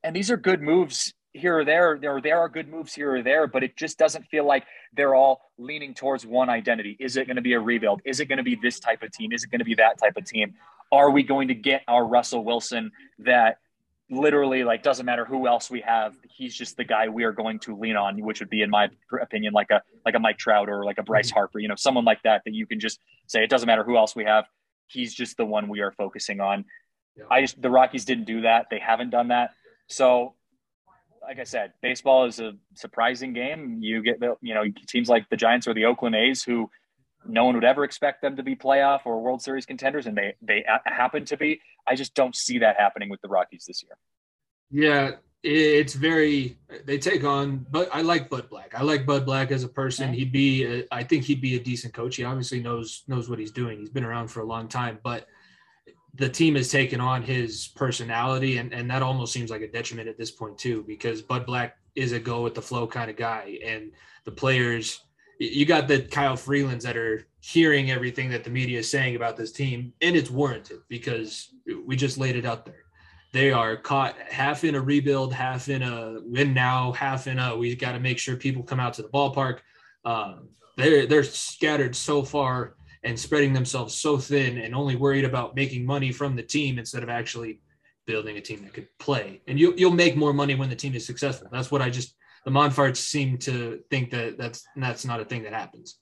[0.03, 1.97] and these are good moves here or there.
[1.99, 5.15] There there are good moves here or there, but it just doesn't feel like they're
[5.15, 6.97] all leaning towards one identity.
[6.99, 8.01] Is it going to be a rebuild?
[8.05, 9.31] Is it going to be this type of team?
[9.31, 10.55] Is it going to be that type of team?
[10.91, 13.59] Are we going to get our Russell Wilson that
[14.09, 17.59] literally like doesn't matter who else we have he's just the guy we are going
[17.59, 18.89] to lean on which would be in my
[19.21, 21.35] opinion like a like a mike trout or like a bryce mm-hmm.
[21.35, 23.95] harper you know someone like that that you can just say it doesn't matter who
[23.97, 24.45] else we have
[24.87, 26.65] he's just the one we are focusing on
[27.15, 27.23] yeah.
[27.29, 29.51] i just the rockies didn't do that they haven't done that
[29.85, 30.33] so
[31.29, 35.29] like i said baseball is a surprising game you get the you know teams like
[35.29, 36.69] the giants or the oakland a's who
[37.25, 40.35] no one would ever expect them to be playoff or World Series contenders, and they
[40.41, 41.61] they happen to be.
[41.87, 43.97] I just don't see that happening with the Rockies this year.
[44.71, 47.65] Yeah, it's very they take on.
[47.69, 48.73] But I like Bud Black.
[48.75, 50.13] I like Bud Black as a person.
[50.13, 50.65] He'd be.
[50.65, 52.15] A, I think he'd be a decent coach.
[52.15, 53.79] He obviously knows knows what he's doing.
[53.79, 55.27] He's been around for a long time, but
[56.19, 60.07] the team has taken on his personality and, and that almost seems like a detriment
[60.07, 63.17] at this point too because bud black is a go with the flow kind of
[63.17, 63.91] guy and
[64.25, 65.01] the players
[65.39, 69.37] you got the Kyle Freelands that are hearing everything that the media is saying about
[69.37, 71.49] this team, and it's warranted because
[71.85, 72.83] we just laid it out there.
[73.31, 77.55] They are caught half in a rebuild, half in a win now, half in a
[77.55, 79.59] we got to make sure people come out to the ballpark.
[80.03, 85.55] Um, they're they're scattered so far and spreading themselves so thin, and only worried about
[85.55, 87.61] making money from the team instead of actually
[88.05, 89.41] building a team that could play.
[89.47, 91.47] And you you'll make more money when the team is successful.
[91.51, 95.43] That's what I just the Monforts seem to think that that's that's not a thing
[95.43, 95.97] that happens.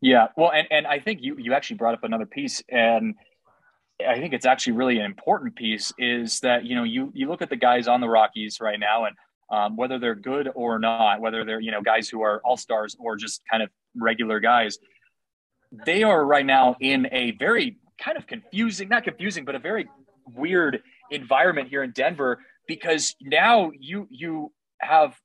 [0.00, 3.14] Yeah, well, and, and I think you you actually brought up another piece, and
[4.06, 7.42] I think it's actually really an important piece is that you know you you look
[7.42, 9.16] at the guys on the Rockies right now, and
[9.50, 12.96] um, whether they're good or not, whether they're you know guys who are all stars
[13.00, 14.78] or just kind of regular guys,
[15.72, 19.88] they are right now in a very kind of confusing, not confusing, but a very
[20.34, 25.18] weird environment here in Denver because now you you have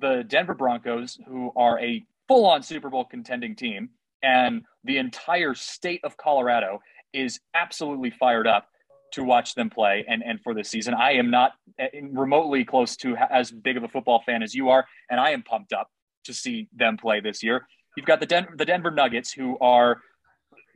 [0.00, 3.90] the Denver Broncos, who are a full on Super Bowl contending team,
[4.22, 6.80] and the entire state of Colorado
[7.12, 8.68] is absolutely fired up
[9.12, 10.94] to watch them play and, and for this season.
[10.94, 14.70] I am not eh, remotely close to as big of a football fan as you
[14.70, 15.88] are, and I am pumped up
[16.24, 17.66] to see them play this year.
[17.96, 20.00] You've got the, Den- the Denver Nuggets, who are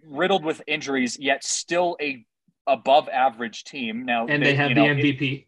[0.04, 2.24] riddled with injuries, yet still a
[2.66, 5.40] above average team now, and they, they have the know, MVP.
[5.40, 5.44] It,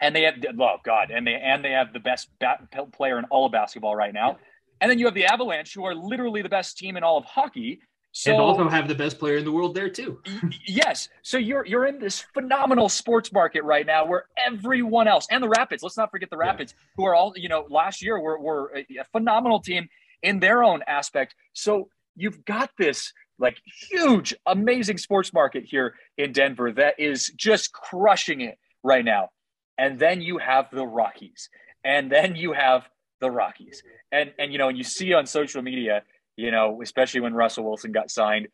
[0.00, 2.60] and they have oh god, and they and they have the best bat,
[2.92, 4.38] player in all of basketball right now.
[4.80, 7.24] And then you have the Avalanche, who are literally the best team in all of
[7.24, 7.80] hockey.
[8.12, 10.20] So, and also have the best player in the world there too.
[10.66, 11.08] yes.
[11.22, 15.48] So you're you're in this phenomenal sports market right now where everyone else and the
[15.48, 16.84] Rapids, let's not forget the Rapids, yeah.
[16.96, 19.88] who are all, you know, last year were, were a phenomenal team
[20.22, 21.34] in their own aspect.
[21.52, 23.56] So you've got this like
[23.90, 29.30] huge, amazing sports market here in Denver that is just crushing it right now.
[29.76, 31.48] And then you have the Rockies.
[31.84, 32.88] And then you have
[33.20, 33.82] the Rockies.
[34.10, 36.02] And and you know, and you see on social media,
[36.36, 38.48] you know, especially when Russell Wilson got signed,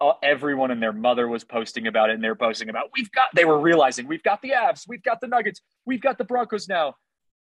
[0.00, 3.28] uh, everyone and their mother was posting about it and they're posting about we've got
[3.34, 6.68] they were realizing we've got the Avs, we've got the Nuggets, we've got the Broncos
[6.68, 6.94] now.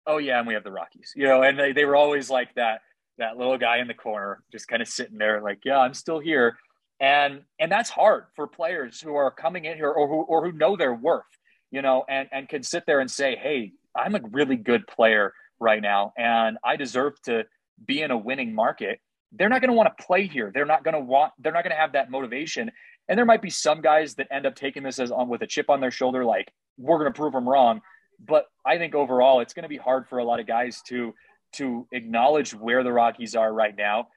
[0.07, 1.13] Oh yeah, and we have the Rockies.
[1.17, 2.81] You know, and they, they were always like that
[3.19, 6.19] that little guy in the corner just kind of sitting there like, yeah, I'm still
[6.19, 6.57] here.
[7.01, 10.53] And and that's hard for players who are coming in here or who or who
[10.53, 11.25] know their worth,
[11.71, 15.33] you know, and and can sit there and say, "Hey, I'm a really good player
[15.59, 17.45] right now and I deserve to
[17.85, 19.01] be in a winning market."
[19.33, 20.53] They're not going to want to play here.
[20.55, 22.71] They're not going to want they're not going to have that motivation.
[23.09, 25.47] And there might be some guys that end up taking this as on with a
[25.47, 27.83] chip on their shoulder like, "We're going to prove them wrong."
[28.25, 31.13] But I think overall it's going to be hard for a lot of guys to
[31.55, 34.09] to acknowledge where the Rockies are right now.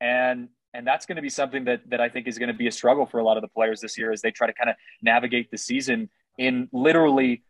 [0.00, 2.66] And and that's going to be something that that I think is going to be
[2.66, 4.70] a struggle for a lot of the players this year as they try to kind
[4.70, 7.44] of navigate the season in literally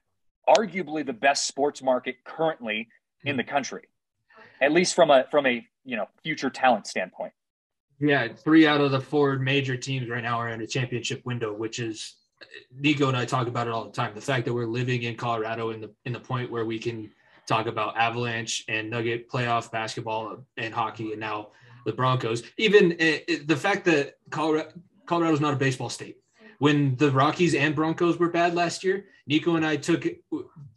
[0.48, 2.88] arguably the best sports market currently
[3.24, 3.84] in the country.
[4.60, 7.32] At least from a from a, you know, future talent standpoint.
[8.00, 11.52] Yeah, three out of the four major teams right now are in a championship window,
[11.52, 12.16] which is
[12.76, 14.14] Nico and I talk about it all the time.
[14.14, 17.10] The fact that we're living in Colorado in the in the point where we can
[17.46, 21.48] talk about Avalanche and Nugget playoff basketball and hockey, and now
[21.84, 22.42] the Broncos.
[22.56, 24.70] Even uh, the fact that Colorado
[25.06, 26.16] Colorado's not a baseball state.
[26.58, 30.06] When the Rockies and Broncos were bad last year, Nico and I took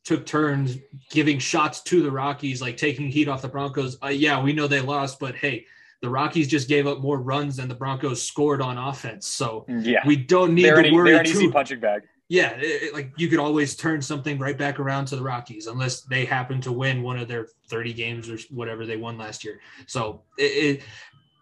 [0.04, 0.78] took turns
[1.10, 3.98] giving shots to the Rockies, like taking heat off the Broncos.
[4.04, 5.66] Uh, yeah, we know they lost, but hey,
[6.02, 9.28] the Rockies just gave up more runs than the Broncos scored on offense.
[9.28, 11.12] So yeah, we don't need they're to worry.
[11.12, 14.80] They're an easy punching bag yeah, it, like you could always turn something right back
[14.80, 18.38] around to the Rockies unless they happen to win one of their 30 games or
[18.50, 19.62] whatever they won last year.
[19.86, 20.84] So it, it,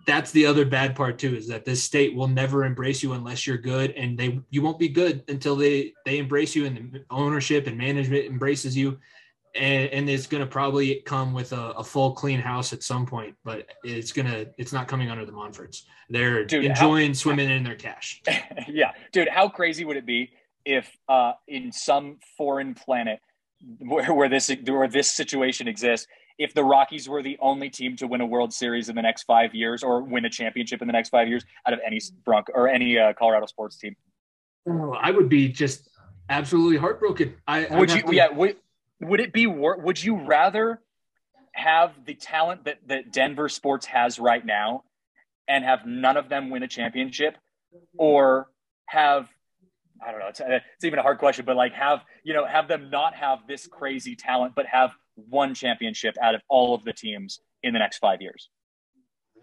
[0.06, 3.48] that's the other bad part too is that this state will never embrace you unless
[3.48, 7.04] you're good and they you won't be good until they they embrace you and the
[7.10, 9.00] ownership and management embraces you.
[9.56, 13.06] And, and it's going to probably come with a, a, full clean house at some
[13.06, 15.84] point but it's going to it's not coming under the monforts.
[16.10, 18.22] They're dude, enjoying how, swimming in their cash.
[18.68, 20.32] Yeah dude how crazy would it be
[20.66, 23.20] if uh, in some foreign planet
[23.80, 26.08] where, where this where this situation exists,
[26.38, 29.24] if the Rockies were the only team to win a World Series in the next
[29.24, 32.52] five years or win a championship in the next five years out of any Bronco
[32.54, 33.96] or any uh, Colorado sports team.
[34.68, 35.90] Oh, I would be just
[36.30, 37.36] absolutely heartbroken.
[37.48, 38.02] I would you?
[38.02, 38.16] To...
[38.16, 38.30] Yeah.
[38.30, 38.58] Would,
[39.02, 39.48] would it be?
[39.48, 40.82] Would you rather
[41.54, 44.84] have the talent that that Denver sports has right now,
[45.48, 47.38] and have none of them win a championship,
[47.98, 48.50] or
[48.88, 49.30] have
[50.06, 50.28] I don't know.
[50.28, 53.16] It's, uh, it's even a hard question, but like have you know have them not
[53.16, 57.74] have this crazy talent, but have one championship out of all of the teams in
[57.74, 58.50] the next five years.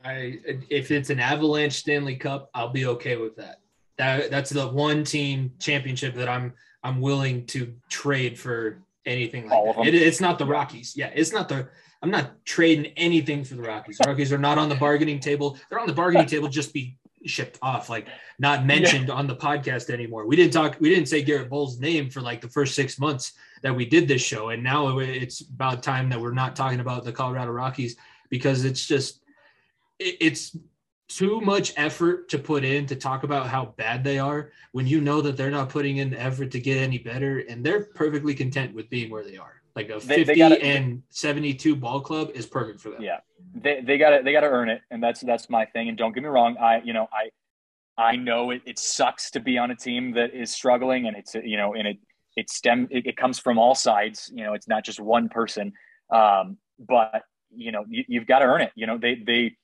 [0.04, 0.38] I
[0.68, 3.60] if it's an Avalanche Stanley Cup, I'll be okay with that.
[3.98, 9.52] That that's the one team championship that I'm I'm willing to trade for anything like
[9.52, 9.86] all that.
[9.86, 10.94] It, it's not the Rockies.
[10.96, 11.68] Yeah, it's not the.
[12.02, 13.98] I'm not trading anything for the Rockies.
[13.98, 15.56] The Rockies are not on the bargaining table.
[15.70, 16.96] They're on the bargaining table just be
[17.26, 18.06] shipped off, like
[18.38, 19.14] not mentioned yeah.
[19.14, 20.26] on the podcast anymore.
[20.26, 23.32] We didn't talk, we didn't say Garrett Bolles' name for like the first six months
[23.62, 24.50] that we did this show.
[24.50, 27.96] And now it's about time that we're not talking about the Colorado Rockies
[28.28, 29.22] because it's just,
[29.98, 30.56] it's
[31.08, 35.00] too much effort to put in to talk about how bad they are when you
[35.00, 38.34] know that they're not putting in the effort to get any better and they're perfectly
[38.34, 39.62] content with being where they are.
[39.76, 43.02] Like a 50 they, they gotta, and 72 ball club is perfect for them.
[43.02, 43.20] Yeah.
[43.54, 44.80] They, they gotta, they gotta earn it.
[44.90, 45.88] And that's, that's my thing.
[45.88, 46.56] And don't get me wrong.
[46.58, 47.30] I, you know, I,
[48.02, 51.34] I know it, it sucks to be on a team that is struggling and it's,
[51.34, 51.98] you know, and it,
[52.36, 55.72] it stem, it, it comes from all sides, you know, it's not just one person.
[56.10, 57.24] Um, but
[57.54, 58.72] you know, you, have got to earn it.
[58.74, 59.56] You know, they, they,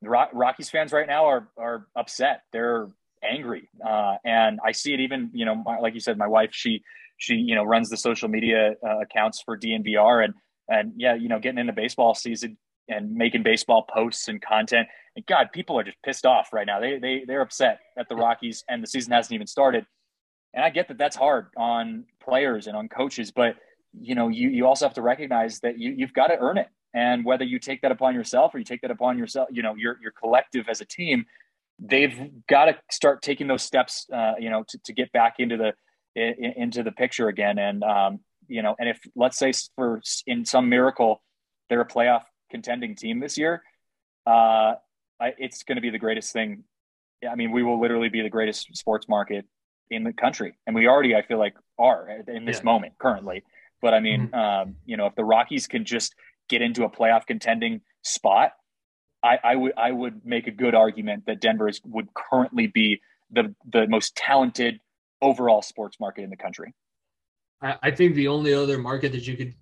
[0.00, 2.42] the Rockies fans right now are, are upset.
[2.52, 2.88] They're
[3.22, 3.68] angry.
[3.86, 6.82] Uh, and I see it even, you know, like you said, my wife, she,
[7.16, 10.34] she you know runs the social media uh, accounts for DNVR and
[10.68, 12.56] and yeah you know getting into baseball season
[12.88, 14.88] and making baseball posts and content.
[15.16, 16.80] And God people are just pissed off right now.
[16.80, 19.86] They they they're upset at the Rockies and the season hasn't even started.
[20.52, 23.56] And I get that that's hard on players and on coaches but
[23.92, 26.68] you know you you also have to recognize that you you've got to earn it.
[26.92, 29.74] And whether you take that upon yourself or you take that upon yourself you know
[29.74, 31.26] your your collective as a team
[31.78, 35.56] they've got to start taking those steps, uh, you know, to, to get back into
[35.56, 35.72] the
[36.14, 37.58] in, into the picture again.
[37.58, 41.22] And um, you know, and if let's say for in some miracle
[41.68, 42.22] they're a playoff
[42.54, 43.62] contending team this year,
[44.26, 44.74] uh,
[45.20, 46.62] I, it's going to be the greatest thing.
[47.28, 49.44] I mean, we will literally be the greatest sports market
[49.90, 52.72] in the country, and we already, I feel like, are in this yeah.
[52.72, 53.42] moment currently.
[53.82, 54.34] But I mean, mm-hmm.
[54.34, 56.14] um, you know, if the Rockies can just
[56.48, 58.52] get into a playoff contending spot,
[59.22, 63.00] I, I would I would make a good argument that Denver is, would currently be
[63.30, 64.80] the the most talented
[65.20, 66.72] overall sports market in the country.
[67.60, 69.54] I, I think the only other market that you could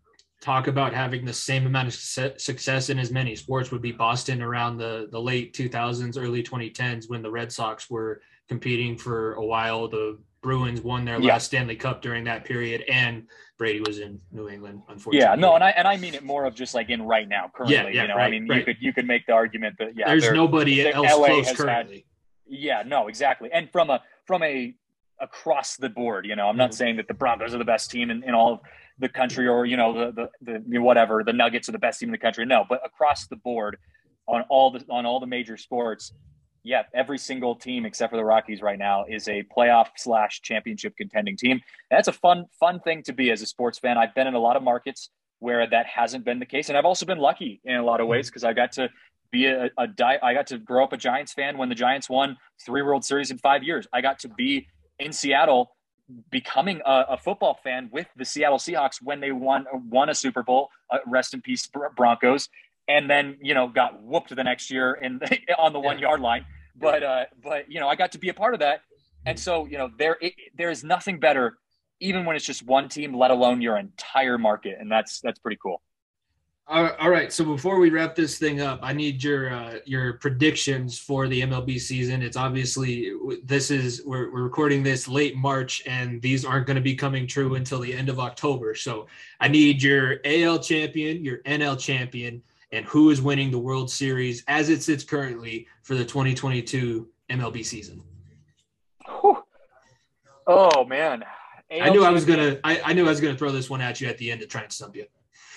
[0.42, 4.42] talk about having the same amount of success in as many sports would be Boston
[4.42, 9.44] around the the late 2000s, early 2010s when the Red Sox were competing for a
[9.44, 9.88] while.
[9.88, 11.34] The Bruins won their yeah.
[11.34, 14.82] last Stanley Cup during that period, and Brady was in New England.
[14.88, 17.28] Unfortunately, yeah, no, and I and I mean it more of just like in right
[17.28, 17.76] now, currently.
[17.76, 18.58] Yeah, yeah, you know, right, I mean, right.
[18.58, 21.94] you could you could make the argument that yeah, there's nobody else LA close currently.
[21.94, 24.74] Had, yeah, no, exactly, and from a from a
[25.20, 26.76] across the board, you know, I'm not mm-hmm.
[26.76, 28.60] saying that the Broncos are the best team in, in all of
[28.98, 32.08] the country or you know the, the the whatever the Nuggets are the best team
[32.08, 32.44] in the country.
[32.44, 33.76] No, but across the board
[34.26, 36.12] on all the on all the major sports,
[36.64, 40.96] yeah, every single team except for the Rockies right now is a playoff slash championship
[40.96, 41.60] contending team.
[41.90, 43.98] That's a fun, fun thing to be as a sports fan.
[43.98, 46.68] I've been in a lot of markets where that hasn't been the case.
[46.68, 48.30] And I've also been lucky in a lot of ways mm-hmm.
[48.30, 48.90] because I got to
[49.32, 52.08] be a, a di- I got to grow up a Giants fan when the Giants
[52.08, 53.88] won three World Series in five years.
[53.92, 54.68] I got to be
[55.00, 55.74] in Seattle
[56.30, 60.42] becoming a, a football fan with the Seattle Seahawks when they won won a Super
[60.42, 60.68] Bowl.
[60.90, 62.48] Uh, rest in peace, Broncos
[62.88, 65.20] and then you know got whooped the next year in
[65.58, 66.44] on the one yard line.
[66.76, 68.80] But uh, but you know I got to be a part of that,
[69.26, 71.58] and so you know there it, there is nothing better,
[72.00, 75.58] even when it's just one team, let alone your entire market, and that's that's pretty
[75.62, 75.82] cool.
[76.72, 77.30] All right.
[77.30, 81.42] So before we wrap this thing up, I need your uh, your predictions for the
[81.42, 82.22] MLB season.
[82.22, 83.12] It's obviously
[83.44, 87.26] this is we're, we're recording this late March, and these aren't going to be coming
[87.26, 88.74] true until the end of October.
[88.74, 89.06] So
[89.38, 94.42] I need your AL champion, your NL champion, and who is winning the World Series
[94.48, 98.02] as it sits currently for the 2022 MLB season.
[99.20, 99.44] Whew.
[100.46, 101.22] Oh man,
[101.70, 102.58] AL I knew I was gonna.
[102.64, 104.46] I, I, knew I was gonna throw this one at you at the end to
[104.46, 105.04] try and stump you.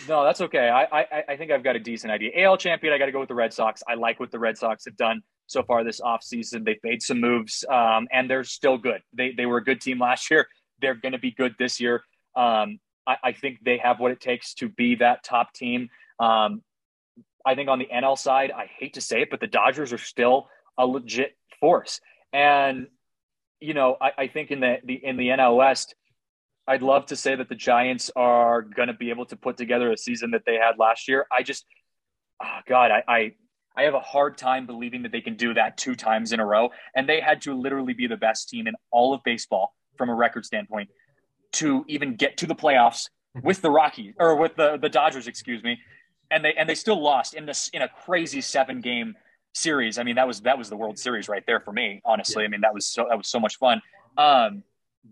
[0.08, 0.70] No, that's okay.
[0.70, 2.32] I, I I think I've got a decent idea.
[2.46, 3.82] AL champion, I got to go with the Red Sox.
[3.88, 6.66] I like what the Red Sox have done so far this offseason.
[6.66, 9.02] They've made some moves, um, and they're still good.
[9.14, 10.48] They they were a good team last year.
[10.82, 12.04] They're going to be good this year.
[12.36, 15.90] Um, I, I, think they have what it takes to be that top team.
[16.20, 16.62] Um,
[17.46, 19.98] I think on the NL side, I hate to say it, but the Dodgers are
[19.98, 22.02] still a legit force.
[22.34, 22.88] And
[23.62, 25.96] you know, I, I think in the, the in the NL West,
[26.68, 29.92] I'd love to say that the Giants are going to be able to put together
[29.92, 31.28] a season that they had last year.
[31.32, 31.66] I just,
[32.44, 33.32] oh God, I, I
[33.78, 36.46] I have a hard time believing that they can do that two times in a
[36.46, 36.70] row.
[36.96, 40.16] And they had to literally be the best team in all of baseball from a
[40.16, 40.90] record standpoint
[41.54, 43.10] to even get to the playoffs
[43.44, 45.78] with the Rockies or with the the Dodgers, excuse me,
[46.32, 49.16] and they and they still lost in this in a crazy seven game
[49.54, 49.98] series.
[49.98, 52.02] I mean, that was that was the World Series right there for me.
[52.06, 52.48] Honestly, yeah.
[52.48, 53.82] I mean that was so that was so much fun.
[54.18, 54.64] Um,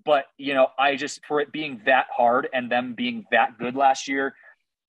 [0.05, 3.75] but you know, I just for it being that hard and them being that good
[3.75, 4.35] last year,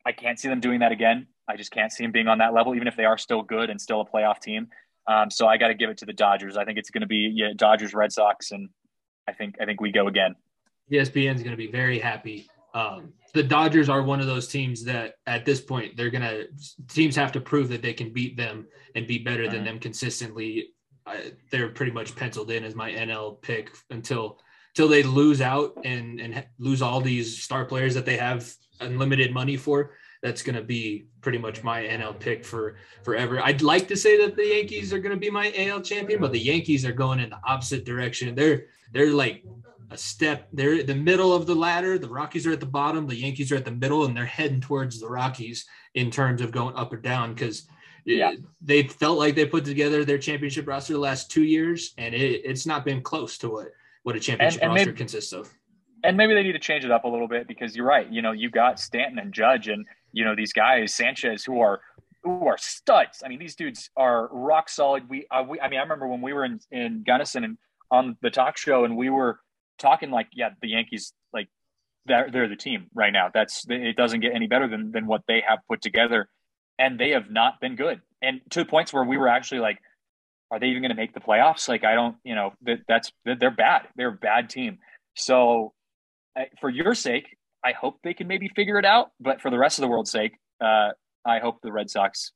[0.07, 1.27] I can't see them doing that again.
[1.49, 3.71] I just can't see them being on that level, even if they are still good
[3.71, 4.69] and still a playoff team.
[5.07, 6.57] Um, so I got to give it to the Dodgers.
[6.57, 8.71] I think it's going to be yeah, Dodgers, Red Sox, and
[9.29, 10.35] I think I think we go again.
[10.91, 14.85] ESPN is going to be very happy um, the Dodgers are one of those teams
[14.85, 16.45] that at this point they're gonna
[16.89, 20.71] teams have to prove that they can beat them and be better than them consistently.
[21.07, 24.41] I, they're pretty much penciled in as my NL pick until
[24.75, 29.33] until they lose out and and lose all these star players that they have unlimited
[29.33, 29.93] money for.
[30.21, 33.41] That's going to be pretty much my NL pick for forever.
[33.41, 36.33] I'd like to say that the Yankees are going to be my AL champion, but
[36.33, 38.35] the Yankees are going in the opposite direction.
[38.35, 39.45] They're they're like
[39.91, 40.49] a step.
[40.53, 41.97] They're the middle of the ladder.
[41.97, 43.07] The Rockies are at the bottom.
[43.07, 46.51] The Yankees are at the middle, and they're heading towards the Rockies in terms of
[46.51, 47.69] going up or down because
[48.05, 48.35] yeah.
[48.61, 52.43] they felt like they put together their championship roster the last two years, and it,
[52.45, 53.69] it's not been close to what
[54.05, 55.53] what a championship and, and roster maybe, consists of.
[56.05, 58.11] And maybe they need to change it up a little bit because you're right.
[58.11, 61.81] You know, you got Stanton and Judge, and you know these guys Sanchez who are
[62.23, 63.23] who are studs.
[63.25, 65.09] I mean, these dudes are rock solid.
[65.09, 67.59] We, uh, we I mean, I remember when we were in in Gunnison and
[67.91, 69.41] on the talk show, and we were
[69.79, 71.49] talking like, yeah, the Yankees, like
[72.07, 73.31] they're, they're the team right now.
[73.33, 76.29] That's it doesn't get any better than than what they have put together,
[76.79, 78.01] and they have not been good.
[78.23, 79.79] And to the points where we were actually like,
[80.55, 81.69] are they even going to make the playoffs?
[81.69, 83.89] Like, I don't, you know, that that's they're bad.
[83.97, 84.79] They're a bad team.
[85.17, 85.73] So,
[86.61, 89.11] for your sake, I hope they can maybe figure it out.
[89.19, 90.91] But for the rest of the world's sake, uh,
[91.25, 92.31] I hope the Red Sox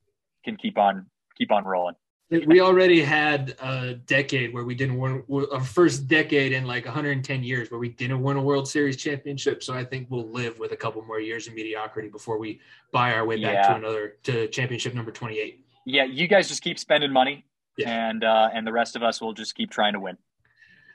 [0.45, 1.07] can keep on
[1.37, 1.95] keep on rolling.
[2.31, 7.45] we already had a decade where we didn't win a first decade in like 110
[7.45, 9.63] years where we didn't win a World Series championship.
[9.63, 12.61] So I think we'll live with a couple more years of mediocrity before we
[12.93, 13.69] buy our way back yeah.
[13.69, 15.65] to another to championship number 28.
[15.87, 17.47] Yeah, you guys just keep spending money,
[17.79, 18.09] yeah.
[18.09, 20.19] and uh, and the rest of us will just keep trying to win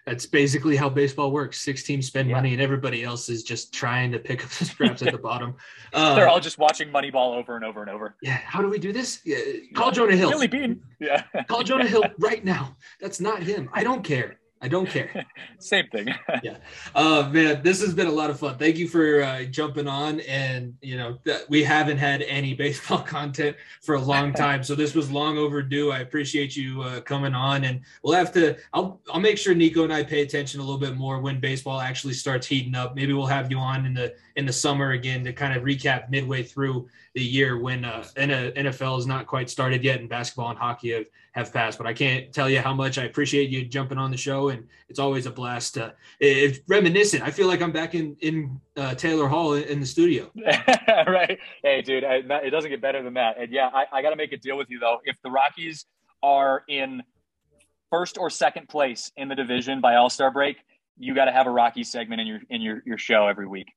[0.06, 1.60] that's basically how baseball works.
[1.62, 2.36] Six teams spend yeah.
[2.36, 5.56] money, and everybody else is just trying to pick up the scraps at the bottom.
[5.94, 8.16] Uh, They're all just watching Moneyball over and over and over.
[8.24, 8.38] Yeah.
[8.38, 9.20] How do we do this?
[9.24, 9.38] Yeah.
[9.76, 10.32] Call Jonah Hill.
[10.32, 10.82] Billy Beane.
[11.00, 11.24] Yeah.
[11.48, 12.76] Call Jonah Hill right now.
[13.00, 13.70] That's not him.
[13.74, 14.40] I don't care.
[14.64, 15.26] I don't care.
[15.60, 16.08] Same thing.
[16.44, 16.56] yeah.
[16.96, 18.58] Uh, man, this has been a lot of fun.
[18.58, 20.22] Thank you for uh, jumping on.
[20.22, 24.64] And, you know, th- we haven't had any baseball content for a long time.
[24.64, 25.92] So this was long overdue.
[25.92, 27.66] I appreciate you uh, coming on.
[27.66, 30.80] And we'll have to, I'll, I'll make sure Nico and I pay attention a little
[30.80, 32.96] bit more when baseball actually starts heating up.
[32.96, 36.10] Maybe we'll have you on in the, in the summer again to kind of recap
[36.10, 40.58] midway through the year when uh, NFL is not quite started yet and basketball and
[40.58, 41.78] hockey have, have passed.
[41.78, 44.68] But I can't tell you how much I appreciate you jumping on the show, and
[44.90, 45.78] it's always a blast.
[45.78, 47.24] Uh, it's reminiscent.
[47.24, 50.32] I feel like I'm back in in uh, Taylor Hall in, the studio.
[51.08, 51.38] right.
[51.64, 53.40] Hey, dude, I, it doesn't get better than that.
[53.40, 55.00] And yeah, I, I got to make a deal with you though.
[55.04, 55.86] If the Rockies
[56.24, 57.04] are in
[57.92, 60.58] first or second place in the division by All Star break,
[60.98, 63.68] you got to have a Rocky segment in your in your your show every week.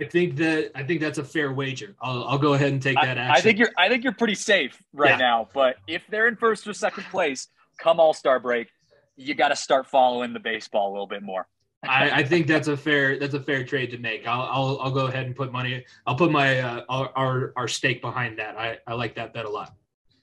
[0.00, 1.94] I think that I think that's a fair wager.
[2.00, 3.36] I'll, I'll go ahead and take that action.
[3.36, 5.16] I think you're I think you're pretty safe right yeah.
[5.18, 5.48] now.
[5.54, 8.68] But if they're in first or second place, come All Star break,
[9.16, 11.46] you got to start following the baseball a little bit more.
[11.88, 14.26] I, I, think that's a fair that's a fair trade to make.
[14.26, 15.84] I'll I'll, I'll go ahead and put money.
[16.06, 18.56] I'll put my uh, our, our stake behind that.
[18.58, 19.74] I, I like that bet a lot.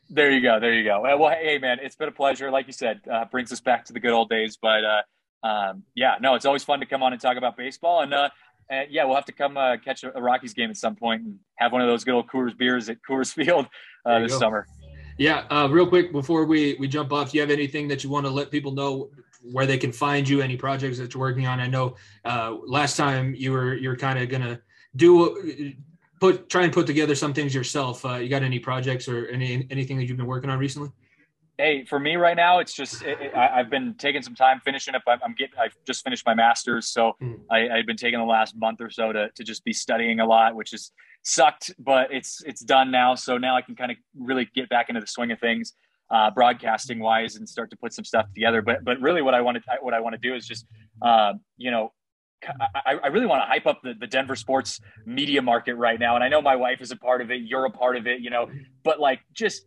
[0.09, 0.59] There you go.
[0.59, 1.01] There you go.
[1.01, 2.51] Well, hey man, it's been a pleasure.
[2.51, 4.57] Like you said, uh, brings us back to the good old days.
[4.61, 8.01] But uh, um, yeah, no, it's always fun to come on and talk about baseball.
[8.01, 8.29] And uh,
[8.69, 11.21] and yeah, we'll have to come uh, catch a, a, Rockies game at some point
[11.23, 13.67] and have one of those good old Coors beers at Coors Field
[14.05, 14.39] uh, this go.
[14.39, 14.67] summer.
[15.17, 18.09] Yeah, uh, real quick before we we jump off, do you have anything that you
[18.09, 19.09] want to let people know
[19.51, 20.41] where they can find you?
[20.41, 21.59] Any projects that you're working on?
[21.59, 21.95] I know
[22.25, 24.59] uh, last time you were you're kind of gonna
[24.95, 25.73] do
[26.19, 28.05] put try and put together some things yourself.
[28.05, 30.89] Uh, you got any projects or any anything that you've been working on recently?
[31.61, 34.59] Hey, for me right now, it's just it, it, I, have been taking some time
[34.65, 35.03] finishing up.
[35.07, 35.57] I'm, I'm, getting.
[35.59, 37.39] I've just finished my master's, so mm.
[37.51, 40.25] I, have been taking the last month or so to to just be studying a
[40.25, 40.91] lot, which has
[41.23, 43.15] sucked, but it's it's done now.
[43.15, 45.73] So now I can kind of really get back into the swing of things,
[46.09, 48.61] uh, broadcasting wise, and start to put some stuff together.
[48.61, 50.65] But but really, what I want to what I want to do is just
[51.01, 51.93] uh, you know
[52.73, 56.15] I, I, really want to hype up the, the Denver sports media market right now.
[56.15, 57.41] And I know my wife is a part of it.
[57.41, 58.49] You're a part of it, you know,
[58.83, 59.65] but like just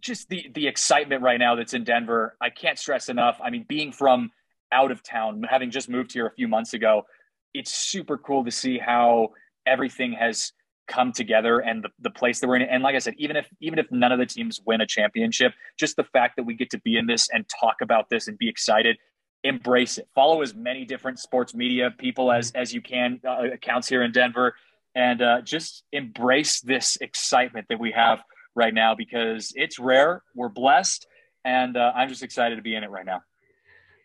[0.00, 2.36] just the the excitement right now that's in Denver.
[2.40, 3.38] I can't stress enough.
[3.42, 4.30] I mean, being from
[4.72, 7.02] out of town, having just moved here a few months ago,
[7.54, 9.30] it's super cool to see how
[9.66, 10.52] everything has
[10.88, 12.62] come together and the, the place that we're in.
[12.62, 15.52] And like I said, even if even if none of the teams win a championship,
[15.78, 18.36] just the fact that we get to be in this and talk about this and
[18.38, 18.98] be excited,
[19.44, 20.08] embrace it.
[20.14, 24.12] Follow as many different sports media people as as you can uh, accounts here in
[24.12, 24.54] Denver,
[24.94, 28.22] and uh, just embrace this excitement that we have
[28.54, 30.22] right now because it's rare.
[30.34, 31.06] We're blessed,
[31.44, 33.22] and uh, I'm just excited to be in it right now.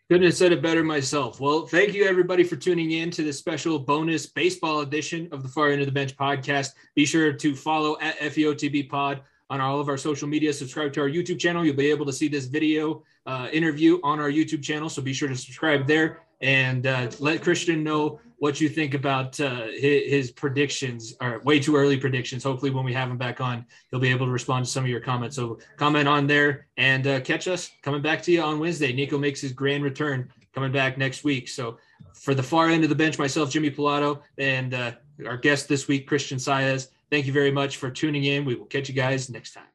[0.07, 1.39] Couldn't have said it better myself.
[1.39, 5.49] Well, thank you everybody for tuning in to this special bonus baseball edition of the
[5.49, 6.73] Far End of the Bench podcast.
[6.93, 10.53] Be sure to follow at FEOTB Pod on all of our social media.
[10.53, 11.65] Subscribe to our YouTube channel.
[11.65, 14.89] You'll be able to see this video uh, interview on our YouTube channel.
[14.89, 19.39] So be sure to subscribe there and uh, let Christian know what you think about
[19.39, 22.43] uh, his, his, predictions or way too early predictions.
[22.43, 24.89] Hopefully, when we have him back on, he'll be able to respond to some of
[24.89, 25.35] your comments.
[25.35, 28.93] So comment on there and uh, catch us coming back to you on Wednesday.
[28.93, 31.47] Nico makes his grand return coming back next week.
[31.47, 31.77] So
[32.13, 34.91] for the far end of the bench, myself, Jimmy Pilato, and uh,
[35.25, 36.89] our guest this week, Christian Saez.
[37.11, 38.45] Thank you very much for tuning in.
[38.45, 39.74] We will catch you guys next time.